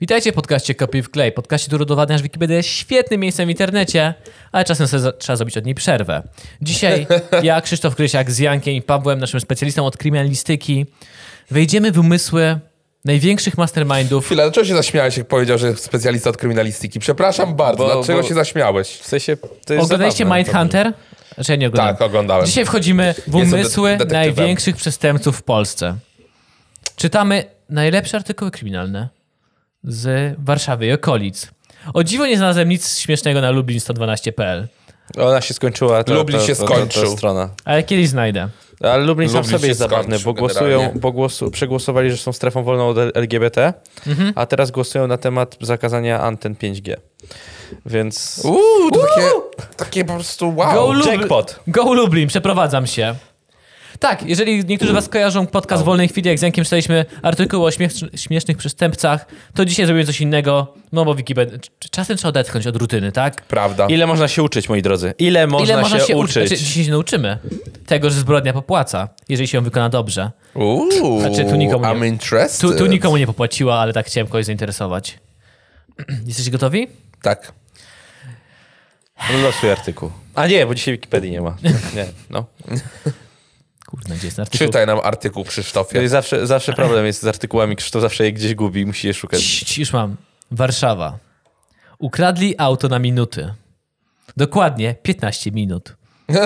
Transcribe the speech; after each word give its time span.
Witajcie 0.00 0.32
w 0.32 0.34
podcaście 0.34 0.74
Kopiuj 0.74 1.02
w 1.02 1.10
klej. 1.10 1.32
Podcaście, 1.32 1.66
który 1.66 1.82
udowadnia, 1.82 2.16
że 2.16 2.22
Wikipedia 2.22 2.56
jest 2.56 2.68
świetnym 2.68 3.20
miejscem 3.20 3.46
w 3.46 3.50
internecie, 3.50 4.14
ale 4.52 4.64
czasem 4.64 4.88
sobie 4.88 5.00
za- 5.00 5.12
trzeba 5.12 5.36
zrobić 5.36 5.56
od 5.56 5.64
niej 5.64 5.74
przerwę. 5.74 6.22
Dzisiaj 6.62 7.06
ja, 7.42 7.60
Krzysztof 7.60 7.96
Krysiak 7.96 8.30
z 8.30 8.38
Jankiem 8.38 8.74
i 8.74 8.82
Pawłem, 8.82 9.18
naszym 9.18 9.40
specjalistą 9.40 9.86
od 9.86 9.96
kryminalistyki, 9.96 10.86
wejdziemy 11.50 11.92
w 11.92 11.98
umysły 11.98 12.58
największych 13.04 13.58
mastermindów. 13.58 14.26
Chwila, 14.26 14.42
dlaczego 14.44 14.66
się 14.66 14.74
zaśmiałeś, 14.76 15.16
jak 15.16 15.26
powiedział, 15.28 15.58
że 15.58 15.76
specjalista 15.76 16.30
od 16.30 16.36
kryminalistyki? 16.36 17.00
Przepraszam 17.00 17.54
bardzo, 17.56 17.84
Bo- 17.84 17.94
dlaczego 17.94 18.22
bo- 18.22 18.28
się 18.28 18.34
zaśmiałeś? 18.34 18.88
W 18.88 19.06
sensie, 19.06 19.36
to 19.36 19.74
jest 19.74 19.84
Oglądaliście 19.84 20.24
zabawne. 20.24 20.44
Mindhunter? 20.44 20.92
Znaczy 21.34 21.52
ja 21.52 21.56
nie 21.56 21.66
oglądałem. 21.66 21.96
Tak, 21.96 22.06
oglądałem. 22.06 22.46
Dzisiaj 22.46 22.64
wchodzimy 22.64 23.14
w 23.14 23.18
Jestem 23.34 23.60
umysły 23.60 23.90
detektywem. 23.90 24.22
największych 24.36 24.76
przestępców 24.76 25.36
w 25.38 25.42
Polsce. 25.42 25.96
Czytamy 26.96 27.44
najlepsze 27.70 28.16
artykuły 28.16 28.50
kryminalne 28.50 29.08
z 29.86 30.34
Warszawy 30.38 30.86
i 30.86 30.92
okolic. 30.92 31.50
O 31.94 32.04
dziwo 32.04 32.26
nie 32.26 32.36
znalazłem 32.36 32.68
nic 32.68 32.98
śmiesznego 32.98 33.40
na 33.40 33.52
lublin112.pl, 33.52 34.68
Ona 35.18 35.40
się 35.40 35.54
skończyła. 35.54 36.04
To, 36.04 36.14
Lublin 36.14 36.38
to, 36.40 36.46
się 36.46 36.56
to, 36.56 36.66
to, 36.66 36.74
skończył. 36.74 37.02
To 37.02 37.10
strona. 37.16 37.48
ale 37.64 37.82
kiedyś 37.82 38.08
znajdę. 38.08 38.48
Ale 38.80 39.04
Lublin 39.04 39.28
sam 39.28 39.36
Lublin 39.42 39.58
sobie 39.58 39.68
jest 39.68 39.80
zabawny, 39.80 40.18
bo 40.18 40.34
głosują, 40.34 40.92
bo 40.94 41.12
głosu, 41.12 41.50
przegłosowali, 41.50 42.10
że 42.10 42.16
są 42.16 42.32
strefą 42.32 42.62
wolną 42.62 42.88
od 42.88 42.98
LGBT, 43.16 43.72
Mhm. 44.06 44.32
a 44.36 44.46
teraz 44.46 44.70
głosują 44.70 45.06
na 45.06 45.16
temat 45.18 45.56
zakazania 45.60 46.20
anten 46.20 46.54
5G. 46.54 46.94
Więc... 47.86 48.40
Uuu, 48.44 48.90
to 48.92 48.98
takie, 49.00 49.30
takie 49.76 50.04
po 50.04 50.14
prostu 50.14 50.56
wow. 50.56 50.92
Go 50.94 51.10
Jackpot. 51.10 51.60
Go 51.66 51.94
Lublin, 51.94 52.28
przeprowadzam 52.28 52.86
się. 52.86 53.14
Tak, 53.98 54.22
jeżeli 54.22 54.64
niektórzy 54.64 54.92
was 54.92 55.08
kojarzą 55.08 55.46
podcast 55.46 55.84
Wolnej 55.84 56.08
Chwili, 56.08 56.28
jak 56.28 56.38
z 56.38 56.42
Jankiem 56.42 56.64
czytaliśmy 56.64 57.04
artykuły 57.22 57.66
o 57.66 57.70
śmiech, 57.70 57.92
śmiesznych 58.16 58.56
przestępcach, 58.56 59.26
to 59.54 59.64
dzisiaj 59.64 59.86
zrobimy 59.86 60.06
coś 60.06 60.20
innego, 60.20 60.74
no 60.92 61.04
bo 61.04 61.14
Wikipedia... 61.14 61.58
Czasem 61.90 62.16
trzeba 62.16 62.28
odetchnąć 62.28 62.66
od 62.66 62.76
rutyny, 62.76 63.12
tak? 63.12 63.42
Prawda. 63.42 63.86
Ile 63.86 64.06
można 64.06 64.28
się 64.28 64.42
uczyć, 64.42 64.68
moi 64.68 64.82
drodzy? 64.82 65.14
Ile 65.18 65.46
można, 65.46 65.66
Ile 65.74 65.82
można 65.82 66.00
się, 66.00 66.06
się 66.06 66.16
uczyć? 66.16 66.48
Znaczy, 66.48 66.64
dzisiaj 66.64 66.84
się 66.84 66.90
nauczymy 66.90 67.38
tego, 67.86 68.10
że 68.10 68.20
zbrodnia 68.20 68.52
popłaca, 68.52 69.08
jeżeli 69.28 69.48
się 69.48 69.58
ją 69.58 69.64
wykona 69.64 69.88
dobrze. 69.88 70.30
Uuu, 70.54 71.20
Znaczy, 71.20 71.44
tu 71.44 71.56
nikomu 71.56 71.84
nie- 71.84 71.90
I'm 71.90 72.06
interested. 72.08 72.60
Tu, 72.70 72.78
tu 72.78 72.86
nikomu 72.86 73.16
nie 73.16 73.26
popłaciła, 73.26 73.78
ale 73.78 73.92
tak 73.92 74.06
chciałem 74.06 74.26
kogoś 74.26 74.44
zainteresować. 74.44 75.18
Jesteście 76.26 76.50
gotowi? 76.50 76.88
Tak. 77.22 77.52
Losuj 79.42 79.70
artykuł. 79.70 80.10
A 80.34 80.46
nie, 80.46 80.66
bo 80.66 80.74
dzisiaj 80.74 80.94
Wikipedii 80.94 81.30
nie 81.30 81.40
ma. 81.40 81.56
Nie, 81.96 82.06
no. 82.30 82.44
Kurde, 83.86 84.14
gdzie 84.14 84.26
jest 84.26 84.38
artykuł? 84.40 84.66
Czytaj 84.66 84.86
nam 84.86 85.00
artykuł, 85.04 85.44
To 85.44 85.50
Krzysztofie. 85.50 86.02
jest 86.02 86.12
zawsze, 86.12 86.46
zawsze 86.46 86.72
problem 86.72 87.06
jest 87.06 87.22
z 87.22 87.26
artykułami, 87.26 87.76
Krzysztof 87.76 88.02
zawsze 88.02 88.24
je 88.24 88.32
gdzieś 88.32 88.54
gubi 88.54 88.80
i 88.80 88.86
musi 88.86 89.06
je 89.06 89.14
szukać. 89.14 89.40
Cii, 89.42 89.66
cii, 89.66 89.80
Już 89.82 89.92
mam. 89.92 90.16
Warszawa. 90.50 91.18
Ukradli 91.98 92.54
auto 92.58 92.88
na 92.88 92.98
minuty. 92.98 93.54
Dokładnie 94.36 94.94
15 95.02 95.50
minut. 95.50 95.96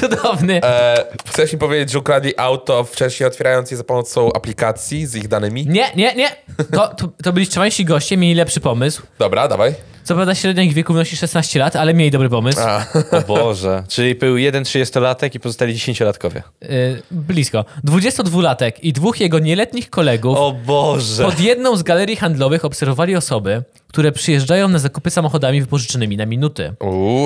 Cudowny. 0.00 0.60
E, 0.64 1.04
chcesz 1.28 1.52
mi 1.52 1.58
powiedzieć, 1.58 1.90
że 1.90 1.98
ukradli 1.98 2.32
auto 2.36 2.84
wcześniej 2.84 3.26
otwierając 3.26 3.70
je 3.70 3.76
za 3.76 3.84
pomocą 3.84 4.32
aplikacji 4.32 5.06
z 5.06 5.16
ich 5.16 5.28
danymi? 5.28 5.66
Nie, 5.66 5.92
nie, 5.96 6.14
nie. 6.14 6.28
To, 6.72 6.88
to, 6.94 7.08
to 7.22 7.32
byli 7.32 7.46
trzymajsi 7.46 7.84
goście, 7.84 8.16
mieli 8.16 8.34
lepszy 8.34 8.60
pomysł. 8.60 9.02
Dobra, 9.18 9.48
dawaj. 9.48 9.74
Co 10.04 10.14
prawda 10.14 10.34
średnia 10.34 10.62
ich 10.62 10.72
wieku 10.72 10.92
wynosi 10.92 11.16
16 11.16 11.58
lat, 11.58 11.76
ale 11.76 11.94
mieli 11.94 12.10
dobry 12.10 12.28
pomysł. 12.28 12.60
A, 12.60 12.86
O 13.10 13.20
Boże. 13.26 13.84
Czyli 13.88 14.14
był 14.14 14.36
jeden 14.36 14.64
30-latek 14.64 15.30
i 15.36 15.40
pozostali 15.40 15.74
10-latkowie. 15.74 16.42
Y, 16.62 17.02
blisko. 17.10 17.64
22-latek 17.84 18.72
i 18.82 18.92
dwóch 18.92 19.20
jego 19.20 19.38
nieletnich 19.38 19.90
kolegów 19.90 20.38
O 20.38 20.52
Boże. 20.66 21.24
pod 21.24 21.40
jedną 21.40 21.76
z 21.76 21.82
galerii 21.82 22.16
handlowych 22.16 22.64
obserwowali 22.64 23.16
osoby, 23.16 23.62
które 23.88 24.12
przyjeżdżają 24.12 24.68
na 24.68 24.78
zakupy 24.78 25.10
samochodami 25.10 25.60
wypożyczonymi 25.60 26.16
na 26.16 26.26
minuty. 26.26 26.72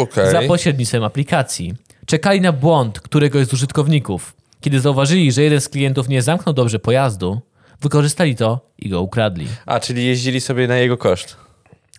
okej. 0.02 0.30
za 0.32 0.42
pośrednictwem 0.42 1.04
aplikacji. 1.04 1.74
Czekali 2.06 2.40
na 2.40 2.52
błąd 2.52 3.00
któregoś 3.00 3.46
z 3.46 3.52
użytkowników. 3.52 4.34
Kiedy 4.60 4.80
zauważyli, 4.80 5.32
że 5.32 5.42
jeden 5.42 5.60
z 5.60 5.68
klientów 5.68 6.08
nie 6.08 6.22
zamknął 6.22 6.52
dobrze 6.54 6.78
pojazdu, 6.78 7.40
wykorzystali 7.80 8.36
to 8.36 8.60
i 8.78 8.88
go 8.88 9.00
ukradli. 9.02 9.46
A, 9.66 9.80
czyli 9.80 10.06
jeździli 10.06 10.40
sobie 10.40 10.68
na 10.68 10.76
jego 10.76 10.96
koszt. 10.96 11.36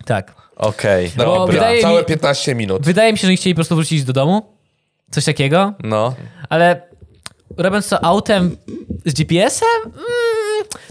Tak. 0.04 0.45
Okej, 0.56 1.10
Bo 1.16 1.24
dobra. 1.24 1.52
wydaje 1.54 1.82
Całe 1.82 2.00
mi- 2.00 2.06
15 2.06 2.54
minut. 2.54 2.82
Wydaje 2.84 3.12
mi 3.12 3.18
się, 3.18 3.26
że 3.26 3.30
nie 3.30 3.36
chcieli 3.36 3.54
po 3.54 3.56
prostu 3.56 3.74
wrócić 3.76 4.04
do 4.04 4.12
domu. 4.12 4.42
Coś 5.10 5.24
takiego. 5.24 5.72
No. 5.82 6.14
Ale 6.48 6.82
robiąc 7.56 7.88
to 7.88 8.04
autem 8.04 8.56
z 9.04 9.12
GPS-em, 9.14 9.68
mm, 9.84 9.94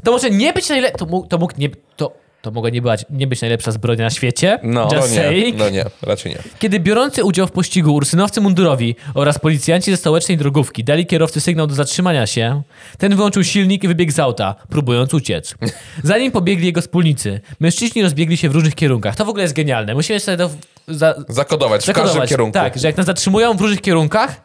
to 0.04 0.12
może 0.12 0.30
nie 0.30 0.54
być 0.54 0.70
najlepsze. 0.70 0.98
To, 0.98 1.06
mógł- 1.06 1.28
to 1.28 1.38
mógł 1.38 1.54
nie. 1.58 1.70
To, 1.96 2.14
to 2.46 2.52
mogła 2.52 2.70
nie, 2.70 2.82
była, 2.82 2.96
nie 3.10 3.28
być 3.28 3.42
najlepsza 3.42 3.72
zbrodnia 3.72 4.06
na 4.06 4.10
świecie. 4.10 4.60
No. 4.64 4.90
No 4.96 5.08
nie, 5.08 5.54
no 5.54 5.70
nie, 5.70 5.86
raczej 6.02 6.32
nie. 6.32 6.38
Kiedy 6.60 6.80
biorący 6.80 7.24
udział 7.24 7.48
w 7.48 7.52
pościgu 7.52 7.94
ursynowcy 7.94 8.42
mundurowi 8.42 8.96
oraz 9.14 9.40
policjanci 9.40 9.92
ze 9.92 9.98
stołecznej 9.98 10.38
drogówki 10.38 10.84
dali 10.84 11.06
kierowcy 11.06 11.42
sygnał 11.42 11.68
do 11.68 11.76
zatrzymania 11.76 12.28
się, 12.28 12.62
ten 12.98 13.16
wyłączył 13.16 13.44
silnik 13.44 13.84
i 13.84 13.88
wybiegł 13.88 14.12
z 14.12 14.20
auta, 14.20 14.56
próbując 14.70 15.14
uciec. 15.14 15.56
Zanim 16.04 16.32
pobiegli 16.32 16.66
jego 16.66 16.82
wspólnicy, 16.82 17.42
mężczyźni 17.60 18.04
rozbiegli 18.04 18.38
się 18.38 18.50
w 18.50 18.52
różnych 18.52 18.76
kierunkach. 18.76 19.16
To 19.16 19.26
w 19.26 19.30
ogóle 19.30 19.44
jest 19.44 19.56
genialne. 19.56 19.96
Musimy 19.96 20.20
sobie 20.20 20.38
to 20.38 20.50
za, 20.88 21.16
Zakodować 21.30 21.86
w 21.86 21.94
każdym 21.94 22.28
kierunku. 22.28 22.54
Tak, 22.54 22.78
że 22.78 22.88
jak 22.88 22.98
nas 22.98 23.06
zatrzymują 23.06 23.58
w 23.58 23.62
różnych 23.62 23.82
kierunkach, 23.82 24.42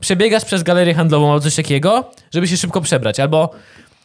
przebiegasz 0.00 0.44
przez 0.44 0.62
galerię 0.62 0.94
handlową 0.94 1.32
albo 1.32 1.40
coś 1.40 1.54
takiego, 1.54 2.10
żeby 2.34 2.48
się 2.48 2.56
szybko 2.56 2.80
przebrać. 2.80 3.20
Albo 3.20 3.50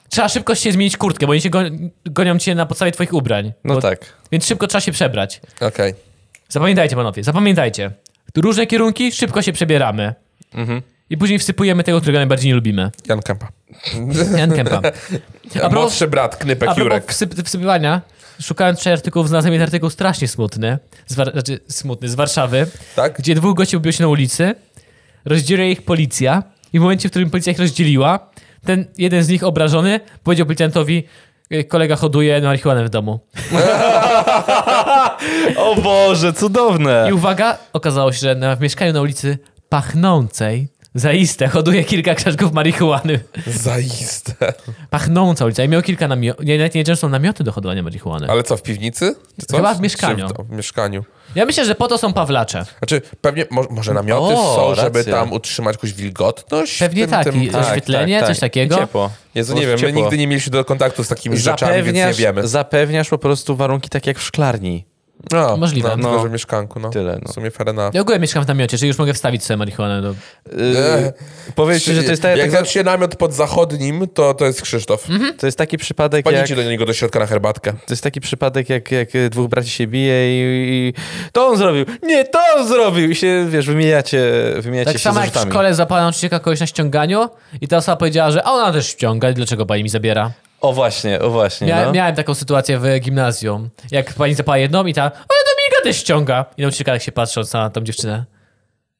trzeba 0.09 0.29
szybko 0.29 0.56
się 0.56 0.72
zmienić 0.72 0.97
kurtkę, 0.97 1.25
bo 1.25 1.31
oni 1.31 1.41
się 1.41 1.50
go, 1.50 1.59
gonią 2.06 2.38
cię 2.40 2.56
na 2.56 2.66
podstawie 2.66 2.91
twoich 2.91 3.13
ubrań. 3.13 3.53
No 3.63 3.73
bo, 3.75 3.81
tak. 3.81 4.13
Więc 4.31 4.45
szybko 4.45 4.68
trzeba 4.68 4.81
się 4.81 4.91
przebrać. 4.91 5.41
Okej. 5.62 5.94
Zapamiętajcie, 6.50 6.95
panowie, 6.95 7.23
zapamiętajcie. 7.23 7.91
Różne 8.35 8.68
kierunki, 8.68 9.12
szybko 9.12 9.41
się 9.41 9.53
przebieramy. 9.53 10.13
I 11.09 11.18
później 11.18 11.40
wsypujemy 11.40 11.84
tego, 11.84 11.97
którego 12.01 12.19
najbardziej 12.19 12.47
nie 12.50 12.56
lubimy. 12.56 12.91
Jan 13.07 13.22
Kempa. 13.22 13.47
Jan 14.38 14.51
Kempa. 14.51 14.81
A 15.63 15.69
Młodszy 15.69 16.07
brat, 16.07 16.35
Knypek 16.35 16.69
A 16.69 16.74
Jurek. 16.79 17.12
wsyp 17.12 17.35
wsypywania, 17.44 18.01
szukając 18.41 18.79
trzech 18.79 18.94
artykułów, 18.94 19.28
znalazłem 19.28 19.53
jeden 19.53 19.66
artykuł 19.66 19.89
strasznie 19.89 20.28
smutny, 20.28 20.78
z 21.07 21.13
znaczy 21.13 21.59
smutny, 21.68 22.09
z 22.09 22.16
Warszawy, 22.16 22.68
Tak? 22.95 23.18
gdzie 23.18 23.35
dwóch 23.35 23.56
gości 23.57 23.78
ubiło 23.78 23.91
się 23.91 24.03
na 24.03 24.07
ulicy, 24.07 24.56
rozdzieliła 25.25 25.68
ich 25.68 25.81
policja 25.81 26.44
i 26.74 26.79
w 26.79 26.81
momencie, 26.81 27.09
w 27.09 27.12
którym 27.12 27.29
policja 27.29 27.51
ich 27.51 27.59
rozdzieliła, 27.59 28.29
ten 28.68 28.86
jeden 28.98 29.24
z 29.24 29.30
nich 29.30 29.44
obrażony 29.44 30.00
powiedział 30.24 30.46
policjantowi, 30.46 31.04
"Y, 31.54 31.64
kolega 31.64 31.96
hoduje 31.96 32.42
marihuanę 32.42 32.86
w 32.86 32.90
domu. 32.90 33.20
O 35.58 35.76
Boże, 35.76 36.34
cudowne. 36.34 37.06
I 37.10 37.14
uwaga, 37.14 37.58
okazało 37.74 38.12
się, 38.12 38.20
że 38.20 38.36
na, 38.36 38.56
w 38.56 38.62
mieszkaniu 38.62 38.94
na 38.94 39.02
ulicy 39.02 39.38
pachnącej 39.70 40.68
zaiste 41.00 41.47
hoduje 41.47 41.84
kilka 41.84 42.16
krzaczków 42.16 42.53
marihuany. 42.53 43.19
Zaiste. 43.47 44.53
Pachnąca 44.90 45.46
ulica. 45.46 45.63
I 45.63 45.69
miał 45.69 45.81
kilka 45.81 46.08
namiotów, 46.08 46.46
nie, 46.46 46.58
nawet 46.58 46.75
nie 46.75 46.84
często 46.84 47.09
namioty 47.09 47.44
do 47.44 47.52
hodowania 47.52 47.84
marihuany. 47.84 48.28
Ale 48.30 48.44
co, 48.44 48.58
w 48.58 48.62
piwnicy? 48.62 49.16
Chyba 49.52 49.74
w 49.74 49.81
mieszkaniu. 49.81 50.28
Czy 50.28 50.44
w, 50.44 50.47
w 50.47 50.52
mieszkaniu. 50.52 51.06
Ja 51.36 51.46
myślę, 51.46 51.66
że 51.66 51.75
po 51.75 51.88
to 51.88 51.97
są 51.97 52.13
pawlacze. 52.13 52.66
Znaczy, 52.78 53.02
pewnie, 53.22 53.46
mo, 53.52 53.63
może 53.69 53.94
namioty 53.94 54.36
O, 54.38 54.56
są, 54.56 54.75
żeby 54.81 55.00
racja. 55.00 55.13
tam 55.13 55.34
utrzymać 55.34 55.75
jakąś 55.75 55.94
wilgotność? 55.94 56.80
Pewnie 56.80 57.02
tym, 57.02 57.09
tak, 57.12 57.24
Tym, 57.24 57.44
i 57.44 57.52
oświetlenie, 57.56 58.24
coś 58.24 58.40
takiego. 58.40 58.75
I 58.75 58.80
ciepło. 58.80 59.12
Jezu, 59.36 59.53
nie 59.53 59.62
wiem, 59.62 59.69
prostu 59.69 59.86
my 59.86 59.91
ciepło. 59.91 60.03
nigdy 60.03 60.18
nie 60.18 60.28
mieliśmy 60.28 60.52
do 60.52 60.66
kontaktu 60.66 61.03
z 61.03 61.07
takimi 61.07 61.38
rzeczami, 61.38 61.74
więc 61.84 61.86
nie 61.86 61.94
Zapewniasz, 62.02 62.18
wiemy. 62.18 62.47
zapewniasz 62.47 63.09
po 63.09 63.18
prostu 63.18 63.56
warunki 63.56 63.90
tak 63.90 64.07
jak 64.07 64.19
w 64.19 64.24
szklarni. 64.24 64.86
No, 65.32 65.58
Możliwe. 65.58 65.90
No, 65.90 65.96
tylko, 65.96 66.24
No. 66.24 66.30
mieszkanku, 66.30 66.80
no. 66.80 66.90
Tyle, 66.90 67.20
no. 67.24 67.32
W 67.32 67.34
sumie 67.36 67.52
fair 67.52 67.70
enough. 67.70 67.94
Ja 67.94 68.02
ogólnie 68.02 68.20
mieszkam 68.20 68.44
w 68.44 68.48
namiocie, 68.48 68.78
czyli 68.78 68.88
już 68.88 68.98
mogę 68.98 69.14
wstawić 69.14 69.44
sobie 69.44 69.58
marihuanę 69.58 70.02
do... 70.02 70.10
Yy, 70.10 71.14
powiedzcie, 71.56 71.94
że 71.94 72.04
to 72.04 72.10
jest, 72.12 72.22
ta, 72.22 72.30
Jak 72.30 72.52
taka, 72.52 72.64
zacznie 72.64 72.84
namiot 72.84 73.16
pod 73.16 73.34
zachodnim, 73.34 74.08
to 74.14 74.34
to 74.34 74.46
jest 74.46 74.62
Krzysztof. 74.62 75.10
Mhm. 75.10 75.38
to 75.38 75.46
jest 75.46 75.58
taki 75.58 75.78
przypadek, 75.78 76.26
jak, 76.26 76.36
Panicie 76.36 76.56
do 76.56 76.64
niego 76.64 76.86
do 76.86 76.94
środka 76.94 77.20
na 77.20 77.26
herbatkę. 77.26 77.74
to 77.74 77.94
jest 77.94 78.04
taki 78.04 78.22
przypadek, 78.22 78.70
jak, 78.70 78.92
jak 78.92 79.10
dwóch 79.30 79.50
braci 79.50 79.69
się 79.69 79.88
bije 79.88 80.13
i, 80.30 80.44
i 80.72 80.94
to 81.31 81.48
on 81.48 81.57
zrobił, 81.57 81.86
nie, 82.04 82.25
to 82.25 82.40
on 82.57 82.68
zrobił 82.68 83.10
i 83.12 83.16
się, 83.16 83.48
wiesz, 83.50 83.66
wymieniacie, 83.68 84.31
wymieniacie 84.60 84.86
Tak 84.86 84.98
się 84.98 85.04
samo 85.04 85.19
jak 85.19 85.30
w 85.30 85.42
szkole 85.42 85.74
zapala 85.74 86.01
nauczycielka 86.01 86.40
kogoś 86.40 86.60
na 86.60 86.68
ściąganiu 86.68 87.30
i 87.62 87.68
ta 87.68 87.78
osoba 87.78 87.96
powiedziała, 87.96 88.31
że 88.31 88.44
ona 88.44 88.72
też 88.74 88.88
ściąga 88.88 89.30
i 89.30 89.34
dlaczego 89.34 89.66
pani 89.66 89.84
mi 89.84 89.90
zabiera. 89.90 90.31
O 90.62 90.74
właśnie, 90.74 91.19
o 91.19 91.30
właśnie, 91.30 91.68
Mia 91.68 91.86
no. 91.86 91.92
Miałem 91.92 92.15
taką 92.15 92.33
sytuację 92.33 92.77
w 92.80 93.00
gimnazjum. 93.00 93.69
Jak 93.92 94.13
pani 94.13 94.33
zapala 94.33 94.57
jedną 94.57 94.86
i 94.86 94.94
ta, 94.94 95.01
ale 95.04 95.12
Dominika 95.56 95.83
też 95.83 95.98
ściąga. 95.98 96.45
I 96.57 96.62
nauczycielka 96.62 96.92
tak 96.92 97.01
się 97.01 97.12
patrząc 97.12 97.54
na 97.54 97.69
tą 97.69 97.81
dziewczynę. 97.81 98.25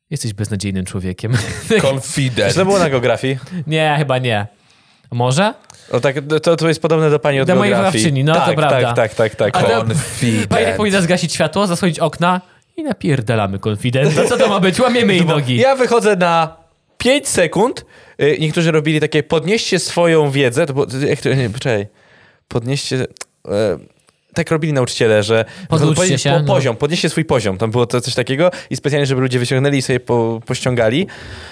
Jesteś 0.10 0.34
beznadziejnym 0.34 0.86
człowiekiem. 0.86 1.34
Confident. 1.92 2.50
Czy 2.54 2.60
to 2.60 2.66
było 2.66 2.80
na 2.80 2.90
geografii? 2.90 3.38
nie, 3.68 3.96
chyba 3.98 4.18
nie. 4.18 4.48
Może? 5.12 5.54
O, 5.92 6.00
tak, 6.00 6.16
to, 6.44 6.56
to 6.56 6.68
jest 6.68 6.82
podobne 6.82 7.10
do 7.10 7.20
pani 7.20 7.42
od 7.42 7.48
Do 7.48 7.56
mojej 7.56 7.74
geografii. 7.74 8.04
wydawczyni, 8.04 8.24
no, 8.24 8.34
to 8.34 8.40
tak, 8.40 8.56
prawda. 8.56 8.94
Tak, 8.94 9.14
tak, 9.14 9.36
tak, 9.36 9.52
tak. 9.54 9.64
Confident. 9.78 10.48
Pani 10.50 10.66
tak 10.66 10.78
powinna 10.78 11.02
zgasić 11.02 11.34
światło, 11.34 11.68
zasłonić 11.68 12.00
okna 12.00 12.42
i 12.78 12.84
napierdalamy 12.84 13.60
konfidenta. 13.60 14.24
Co 14.24 14.38
to 14.38 14.48
ma 14.48 14.60
być? 14.60 14.80
Łamiemy 14.80 15.14
jej 15.14 15.26
nogi. 15.36 15.58
Ja 15.58 15.76
wychodzę 15.76 16.16
na 16.16 16.56
5 16.98 17.28
sekund. 17.28 17.86
Y, 18.22 18.38
Niektórzy 18.40 18.72
robili 18.72 19.00
takie, 19.00 19.24
podnieście 19.24 19.80
swoją 19.80 20.32
wiedzę. 20.32 20.66
To 20.66 20.74
było, 20.74 20.86
jak 21.08 21.22
to, 21.22 21.34
nie, 21.34 21.50
poczekaj. 21.50 21.88
Podnieście... 22.48 23.08
E, 23.48 23.78
tak 24.38 24.52
robili 24.52 24.74
nauczyciele, 24.74 25.24
że 25.24 25.46
podnieś- 25.70 26.24
się, 26.24 26.32
po, 26.32 26.40
no. 26.40 26.54
poziom, 26.54 26.76
podnieście 26.76 27.10
swój 27.10 27.26
poziom. 27.26 27.58
Tam 27.58 27.72
było 27.72 27.86
to 27.86 28.02
coś 28.02 28.16
takiego 28.16 28.52
i 28.70 28.76
specjalnie, 28.76 29.06
żeby 29.06 29.22
ludzie 29.22 29.40
wyciągnęli 29.40 29.78
i 29.78 29.82
sobie 29.82 30.00
po, 30.00 30.40
pościągali, 30.46 31.08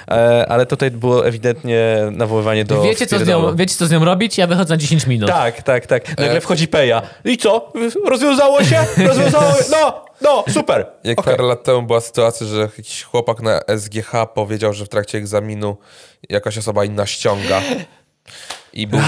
e, 0.07 0.45
ale 0.49 0.65
tutaj 0.65 0.91
było 0.91 1.27
ewidentnie 1.27 1.97
nawoływanie 2.11 2.65
do 2.65 2.81
Wiecie 2.81 3.07
co, 3.07 3.19
z 3.19 3.27
nią, 3.27 3.55
wiecie, 3.55 3.75
co 3.75 3.87
z 3.87 3.91
nią 3.91 4.05
robić? 4.05 4.37
Ja 4.37 4.47
wychodzę 4.47 4.73
na 4.73 4.77
10 4.77 5.07
minut. 5.07 5.29
Tak, 5.29 5.63
tak, 5.63 5.87
tak. 5.87 6.17
Nagle 6.17 6.37
E. 6.37 6.41
wchodzi 6.41 6.67
Peja. 6.67 7.01
I 7.25 7.37
co? 7.37 7.71
Rozwiązało 8.07 8.63
się? 8.63 8.85
Rozwiązało 9.07 9.51
się? 9.53 9.63
No, 9.71 10.05
no, 10.21 10.43
super. 10.53 10.85
Jak 11.03 11.19
Okej. 11.19 11.33
parę 11.33 11.47
lat 11.47 11.63
temu 11.63 11.81
była 11.81 12.01
sytuacja, 12.01 12.47
że 12.47 12.59
jakiś 12.61 13.03
chłopak 13.03 13.41
na 13.41 13.61
SGH 13.77 14.11
powiedział, 14.33 14.73
że 14.73 14.85
w 14.85 14.89
trakcie 14.89 15.17
egzaminu 15.17 15.77
jakaś 16.29 16.57
osoba 16.57 16.85
inna 16.85 17.05
ściąga. 17.05 17.61
I 18.73 18.87
był 18.87 18.99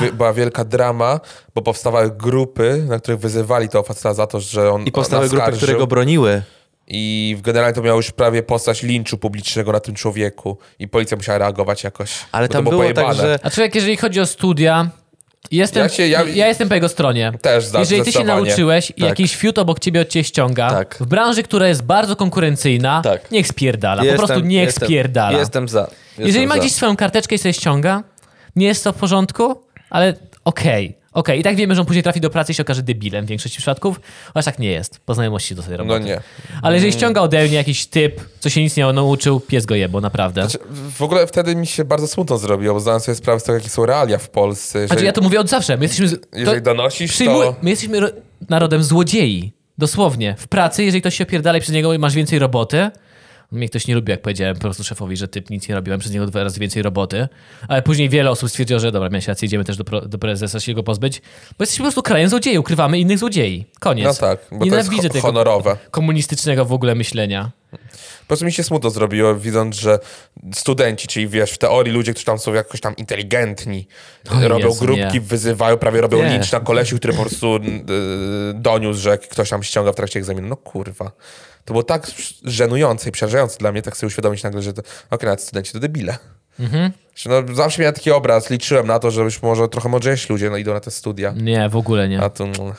był, 0.00 0.12
była 0.12 0.32
wielka 0.32 0.64
drama, 0.64 1.20
bo 1.54 1.62
powstawały 1.62 2.10
grupy, 2.10 2.84
na 2.88 2.98
których 2.98 3.20
wyzywali 3.20 3.68
tego 3.68 3.82
faceta 3.82 4.14
za 4.14 4.26
to, 4.26 4.40
że 4.40 4.70
on 4.72 4.84
I 4.86 4.92
powstały 4.92 5.28
grupy, 5.28 5.52
które 5.52 5.74
go 5.74 5.86
broniły. 5.86 6.42
I 6.88 7.36
generalnie 7.42 7.74
to 7.74 7.82
miało 7.82 7.96
już 7.96 8.10
prawie 8.10 8.42
postać 8.42 8.82
linczu 8.82 9.18
publicznego 9.18 9.72
na 9.72 9.80
tym 9.80 9.94
człowieku. 9.94 10.58
I 10.78 10.88
policja 10.88 11.16
musiała 11.16 11.38
reagować 11.38 11.84
jakoś. 11.84 12.10
Ale 12.32 12.48
tam 12.48 12.64
to 12.64 12.70
było 12.70 12.82
pojebane. 12.82 13.08
tak, 13.08 13.16
że 13.16 13.38
A 13.42 13.50
człowiek, 13.50 13.74
jeżeli 13.74 13.96
chodzi 13.96 14.20
o 14.20 14.26
studia, 14.26 14.90
jestem, 15.50 15.82
Ja 15.82 15.88
się- 15.88 16.08
ja- 16.08 16.24
ja 16.24 16.48
jestem 16.48 16.68
po 16.68 16.74
jego 16.74 16.88
stronie. 16.88 17.32
Też 17.42 17.64
za- 17.64 17.78
Jeżeli 17.78 18.02
ty 18.02 18.12
się 18.12 18.24
nauczyłeś 18.24 18.90
i 18.90 18.94
Tak. 18.94 19.08
jakiś 19.08 19.36
fiut 19.36 19.58
obok 19.58 19.78
ciebie 19.80 20.00
od 20.00 20.08
ciebie 20.08 20.24
ściąga, 20.24 20.70
Tak. 20.70 20.96
w 21.00 21.06
branży, 21.06 21.42
która 21.42 21.68
jest 21.68 21.82
bardzo 21.82 22.16
konkurencyjna, 22.16 23.00
Tak. 23.04 23.30
niech 23.30 23.48
spierdala. 23.48 24.04
jestem, 24.04 24.20
po 24.20 24.26
prostu 24.26 24.46
niech 24.46 24.64
jestem, 24.66 24.86
spierdala. 24.88 25.38
Jestem 25.38 25.68
za. 25.68 25.80
Jestem 25.80 26.26
Jeżeli 26.26 26.46
ma 26.46 26.54
za. 26.54 26.60
gdzieś 26.60 26.72
swoją 26.72 26.96
karteczkę 26.96 27.34
i 27.34 27.38
sobie 27.38 27.52
ściąga, 27.52 28.02
nie 28.56 28.66
jest 28.66 28.84
to 28.84 28.92
w 28.92 28.96
porządku, 28.96 29.60
ale 29.90 30.14
okej. 30.44 30.96
Okej, 31.12 31.40
i 31.40 31.42
tak 31.42 31.56
wiemy, 31.56 31.74
że 31.74 31.80
on 31.80 31.86
później 31.86 32.02
trafi 32.02 32.20
do 32.20 32.30
pracy 32.30 32.52
i 32.52 32.54
się 32.54 32.62
okaże 32.62 32.82
debilem 32.82 33.24
w 33.26 33.28
większości 33.28 33.58
przypadków, 33.58 34.00
chociaż 34.34 34.44
tak 34.44 34.58
nie 34.58 34.70
jest. 34.70 35.00
Po 35.00 35.14
znajomości 35.14 35.54
do 35.54 35.62
tej 35.62 35.70
No 35.72 35.76
roboty. 35.76 36.00
nie. 36.04 36.20
Ale 36.62 36.74
jeżeli 36.74 36.92
ściąga 36.92 37.20
ode 37.20 37.44
mnie 37.44 37.54
jakiś 37.56 37.86
typ, 37.86 38.20
co 38.40 38.50
się 38.50 38.62
nic 38.62 38.76
nie 38.76 38.86
nauczył, 38.92 39.40
pies 39.40 39.66
go 39.66 39.74
jebo, 39.74 40.00
naprawdę. 40.00 40.40
Znaczy, 40.42 40.58
w 40.96 41.02
ogóle 41.02 41.26
wtedy 41.26 41.56
mi 41.56 41.66
się 41.66 41.84
bardzo 41.84 42.06
smutno 42.08 42.38
zrobiło, 42.38 42.74
bo 42.74 42.80
zdałem 42.80 43.00
sobie 43.00 43.14
sprawę 43.16 43.40
z 43.40 43.42
tego, 43.42 43.58
jakie 43.58 43.70
są 43.70 43.86
realia 43.86 44.18
w 44.18 44.28
Polsce. 44.30 44.78
Jeżeli, 44.78 44.88
Znaczy 44.88 45.04
ja 45.04 45.12
to 45.12 45.20
mówię 45.20 45.40
od 45.40 45.48
zawsze. 45.48 45.76
My 45.76 45.82
jesteśmy. 45.84 46.08
z- 46.08 46.18
jeżeli 46.32 46.58
to, 46.58 46.64
donosisz, 46.64 47.10
przyjmuj, 47.12 47.44
to... 47.46 47.56
my 47.62 47.70
jesteśmy 47.70 48.00
ro- 48.00 48.10
narodem 48.48 48.82
złodziei. 48.84 49.52
Dosłownie. 49.78 50.34
W 50.38 50.48
pracy, 50.48 50.84
jeżeli 50.84 51.00
ktoś 51.02 51.16
się 51.16 51.24
opierdala 51.24 51.58
i 51.58 51.60
przez 51.60 51.74
niego 51.74 51.98
masz 51.98 52.14
więcej 52.14 52.38
roboty. 52.38 52.90
Mnie 53.52 53.68
ktoś 53.68 53.86
nie 53.86 53.94
lubi, 53.94 54.10
jak 54.10 54.22
powiedziałem 54.22 54.54
po 54.54 54.60
prostu 54.60 54.84
szefowi, 54.84 55.16
że 55.16 55.28
typ 55.28 55.50
nic 55.50 55.68
nie 55.68 55.74
robiłem, 55.74 56.00
przez 56.00 56.12
niego 56.12 56.26
dwa 56.26 56.44
razy 56.44 56.60
więcej 56.60 56.82
roboty. 56.82 57.28
Ale 57.68 57.82
później 57.82 58.08
wiele 58.08 58.30
osób 58.30 58.48
stwierdziło, 58.50 58.80
że 58.80 58.92
dobra, 58.92 59.08
miałeś 59.08 59.28
rację, 59.28 59.46
idziemy 59.46 59.64
też 59.64 59.76
do, 59.76 59.84
pro, 59.84 60.00
do 60.00 60.18
prezesa 60.18 60.60
się 60.60 60.74
go 60.74 60.82
pozbyć. 60.82 61.20
Bo 61.58 61.62
jesteśmy 61.62 61.82
po 61.82 61.84
prostu 61.86 62.02
krajem 62.02 62.28
złodziei, 62.28 62.58
ukrywamy 62.58 62.98
innych 62.98 63.18
złodziei. 63.18 63.66
Koniec. 63.80 64.06
No 64.06 64.14
tak, 64.14 64.38
bo 64.52 64.58
to 64.58 64.64
jest 64.64 64.74
Nienawidzę 64.90 65.08
ho- 65.08 65.12
tego 65.14 65.26
honorowe. 65.26 65.76
komunistycznego 65.90 66.64
w 66.64 66.72
ogóle 66.72 66.94
myślenia. 66.94 67.50
Po 68.20 68.26
prostu 68.28 68.44
mi 68.44 68.52
się 68.52 68.62
smutno 68.62 68.90
zrobiło, 68.90 69.34
widząc, 69.34 69.76
że 69.76 69.98
studenci, 70.54 71.08
czyli 71.08 71.28
wiesz, 71.28 71.50
w 71.52 71.58
teorii 71.58 71.92
ludzie, 71.94 72.12
którzy 72.12 72.26
tam 72.26 72.38
są 72.38 72.54
jakoś 72.54 72.80
tam 72.80 72.96
inteligentni, 72.96 73.86
robią 74.42 74.68
Jezu, 74.68 74.84
grupki, 74.84 75.02
nie. 75.14 75.20
wyzywają, 75.20 75.76
prawie 75.76 76.00
robią 76.00 76.18
Nie. 76.22 76.28
lincz 76.30 76.52
na 76.52 76.60
kolesiu, 76.60 76.96
który 76.96 77.12
po 77.12 77.20
prostu 77.20 77.52
yy, 77.52 78.54
doniósł, 78.54 79.00
że 79.00 79.18
ktoś 79.18 79.48
tam 79.50 79.62
ściąga 79.62 79.92
w 79.92 79.94
trakcie 79.94 80.18
egzaminu. 80.18 80.48
No 80.48 80.56
kurwa. 80.56 81.10
To 81.66 81.74
było 81.74 81.82
tak 81.82 82.06
żenujące 82.44 83.08
i 83.08 83.12
przerażające 83.12 83.58
dla 83.58 83.72
mnie, 83.72 83.82
tak 83.82 83.96
sobie 83.96 84.08
uświadomić 84.08 84.42
nagle, 84.42 84.62
że 84.62 84.72
to, 84.72 84.82
okej, 85.10 85.26
nawet 85.26 85.42
studenci 85.42 85.72
to 85.72 85.80
debile. 85.80 86.16
Mhm. 86.60 86.92
No, 87.26 87.54
zawsze 87.54 87.82
miałem 87.82 87.94
taki 87.94 88.10
obraz, 88.10 88.50
liczyłem 88.50 88.86
na 88.86 88.98
to, 88.98 89.10
że 89.10 89.24
być 89.24 89.42
może 89.42 89.68
trochę 89.68 89.88
mądrzejsi 89.88 90.32
ludzie 90.32 90.50
no, 90.50 90.56
idą 90.56 90.74
na 90.74 90.80
te 90.80 90.90
studia. 90.90 91.34
Nie, 91.36 91.68
w 91.68 91.76
ogóle 91.76 92.08
nie. 92.08 92.22
A 92.22 92.30
tu... 92.30 92.46
no, 92.46 92.72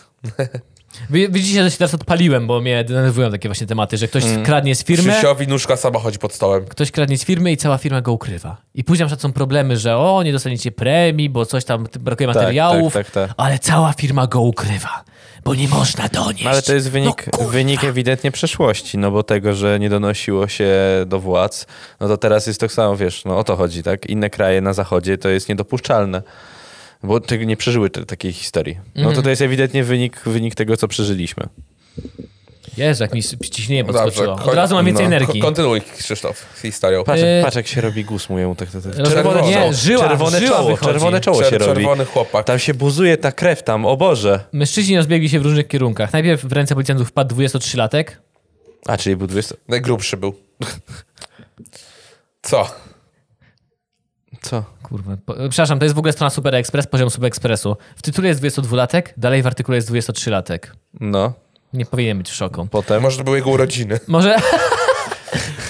widzicie, 1.29 1.63
że 1.63 1.71
się 1.71 1.77
teraz 1.77 1.93
odpaliłem, 1.93 2.47
bo 2.47 2.61
mnie 2.61 2.83
denerwują 2.83 3.31
takie 3.31 3.49
właśnie 3.49 3.67
tematy, 3.67 3.97
że 3.97 4.07
ktoś 4.07 4.23
kradnie 4.45 4.75
z 4.75 4.83
firmy. 4.83 5.11
Krzysiowi 5.11 5.47
nóżka 5.47 5.75
sama 5.75 5.99
chodzi 5.99 6.19
pod 6.19 6.33
stołem. 6.33 6.65
Ktoś 6.65 6.91
kradnie 6.91 7.17
z 7.17 7.25
firmy 7.25 7.51
i 7.51 7.57
cała 7.57 7.77
firma 7.77 8.01
go 8.01 8.11
ukrywa. 8.11 8.57
I 8.73 8.83
później 8.83 9.09
są 9.17 9.33
problemy, 9.33 9.77
że 9.77 9.97
o, 9.97 10.23
nie 10.23 10.31
dostaniecie 10.31 10.71
premii, 10.71 11.29
bo 11.29 11.45
coś 11.45 11.65
tam 11.65 11.87
brakuje 11.99 12.27
materiałów, 12.27 12.93
tak, 12.93 13.11
tak, 13.11 13.27
tak. 13.27 13.35
ale 13.37 13.59
cała 13.59 13.93
firma 13.93 14.27
go 14.27 14.41
ukrywa, 14.41 15.03
bo 15.43 15.55
nie 15.55 15.67
można 15.67 16.07
donieść. 16.07 16.43
No, 16.43 16.49
ale 16.49 16.61
to 16.61 16.73
jest 16.73 16.89
wynik, 16.89 17.25
No, 17.41 17.47
wynik 17.47 17.83
ewidentnie 17.83 18.31
przeszłości, 18.31 18.97
no 18.97 19.11
bo 19.11 19.23
tego, 19.23 19.53
że 19.53 19.79
nie 19.79 19.89
donosiło 19.89 20.47
się 20.47 20.69
do 21.05 21.19
władz, 21.19 21.65
no 21.99 22.07
to 22.07 22.17
teraz 22.17 22.47
jest 22.47 22.59
tak 22.59 22.71
samo, 22.71 22.97
wiesz, 22.97 23.25
no 23.25 23.37
o 23.37 23.43
to 23.43 23.55
chodzi, 23.55 23.83
tak? 23.83 24.05
Inne 24.05 24.29
kraje 24.29 24.61
na 24.61 24.73
zachodzie 24.73 25.17
to 25.17 25.29
jest 25.29 25.49
niedopuszczalne, 25.49 26.21
bo 27.03 27.19
nie 27.45 27.57
przeżyły 27.57 27.89
te, 27.89 28.05
takiej 28.05 28.33
historii. 28.33 28.75
No 28.95 29.01
Mhm. 29.01 29.15
to 29.15 29.21
to 29.21 29.29
jest 29.29 29.41
ewidentnie 29.41 29.83
wynik, 29.83 30.19
wynik 30.25 30.55
tego, 30.55 30.77
co 30.77 30.87
przeżyliśmy. 30.87 31.47
Jezu, 32.77 33.03
jak 33.03 33.13
mi 33.13 33.23
ciśnienie 33.23 33.83
No 33.83 33.93
podskoczyło. 33.93 34.25
dobrze, 34.35 34.51
Od 34.51 34.55
razu 34.55 34.75
mam 34.75 34.85
więcej 34.85 35.09
no, 35.09 35.15
energii. 35.15 35.41
ko- 35.41 35.45
Kontynuuj, 35.47 35.81
Krzysztof, 35.97 36.45
z 36.55 36.61
historią. 36.61 37.03
Patrz, 37.03 37.21
Yy. 37.21 37.41
patrz 37.43 37.55
jak 37.55 37.67
się 37.67 37.81
robi 37.81 38.05
guz 38.05 38.29
mu 38.29 38.55
tak, 38.55 38.71
tak, 38.71 38.81
tak. 38.83 38.91
Czerwone- 38.93 39.09
Czerwone, 39.13 39.41
nie, 39.41 39.73
żyła- 39.73 40.07
czerwone 40.07 40.39
żyła 40.39 40.57
czoło, 40.57 40.69
wychodzi. 40.69 40.91
czerwone 40.91 41.19
czoło 41.21 41.43
się 41.43 41.57
robi. 41.57 41.73
czerwony 41.75 42.05
chłopak. 42.05 42.45
Tam 42.45 42.59
się 42.59 42.73
buzuje 42.73 43.17
ta 43.17 43.31
krew 43.31 43.63
tam, 43.63 43.85
o 43.85 43.97
Boże. 43.97 44.39
Mężczyźni 44.53 44.97
rozbiegli 44.97 45.29
się 45.29 45.39
w 45.39 45.43
różnych 45.43 45.67
kierunkach. 45.67 46.13
Najpierw 46.13 46.45
w 46.45 46.51
ręce 46.51 46.73
policjantów 46.75 47.07
wpadł 47.09 47.35
23-latek. 47.35 48.03
A, 48.87 48.97
czyli 48.97 49.15
był 49.15 49.27
20... 49.27 49.55
Najgrubszy 49.67 50.17
był. 50.17 50.33
Co? 52.41 52.69
Co? 54.41 54.63
Kurwa, 54.83 55.17
po, 55.25 55.33
przepraszam, 55.49 55.79
to 55.79 55.85
jest 55.85 55.95
w 55.95 55.99
ogóle 55.99 56.13
strona 56.13 56.29
Super 56.29 56.55
Express, 56.55 56.87
poziom 56.87 57.09
Super 57.09 57.27
Expressu. 57.27 57.77
W 57.95 58.01
tytule 58.01 58.27
jest 58.27 58.41
22-latek, 58.41 59.01
dalej 59.17 59.41
w 59.41 59.47
artykule 59.47 59.75
jest 59.77 59.91
23-latek. 59.91 60.59
No, 60.99 61.33
Nie 61.77 61.85
powinien 61.85 62.17
być 62.17 62.29
w 62.29 62.35
szoku. 62.35 62.67
potem... 62.71 63.01
Może 63.01 63.17
to 63.17 63.23
były 63.23 63.37
jego 63.37 63.49
urodziny. 63.49 63.99
Może... 64.07 64.35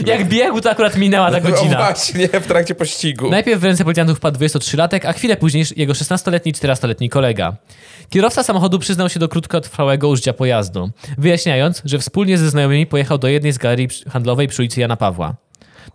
Jak 0.05 0.27
biegł, 0.27 0.61
to 0.61 0.71
akurat 0.71 0.97
minęła 0.97 1.31
ta 1.31 1.39
No 1.39 1.49
godzina. 1.49 1.77
właśnie, 1.77 2.27
w 2.27 2.47
trakcie 2.47 2.75
pościgu. 2.75 3.29
Najpierw 3.29 3.61
w 3.61 3.63
ręce 3.63 3.83
policjantów 3.83 4.17
wpadł 4.17 4.39
23-latek, 4.39 5.05
a 5.07 5.13
chwilę 5.13 5.37
później 5.37 5.65
jego 5.75 5.93
16-letni 5.93 6.51
i 6.51 6.53
14-letni 6.55 7.09
kolega. 7.09 7.55
Kierowca 8.09 8.43
samochodu 8.43 8.79
przyznał 8.79 9.09
się 9.09 9.19
do 9.19 9.29
krótkotrwałego 9.29 10.07
użycia 10.09 10.33
pojazdu, 10.33 10.89
wyjaśniając, 11.17 11.81
że 11.85 11.99
wspólnie 11.99 12.37
ze 12.37 12.49
znajomymi 12.49 12.85
pojechał 12.85 13.17
do 13.17 13.27
jednej 13.27 13.51
z 13.51 13.57
galerii 13.57 13.87
handlowej 14.09 14.47
przy 14.47 14.61
ulicy 14.61 14.79
Jana 14.81 14.97
Pawła. 14.97 15.35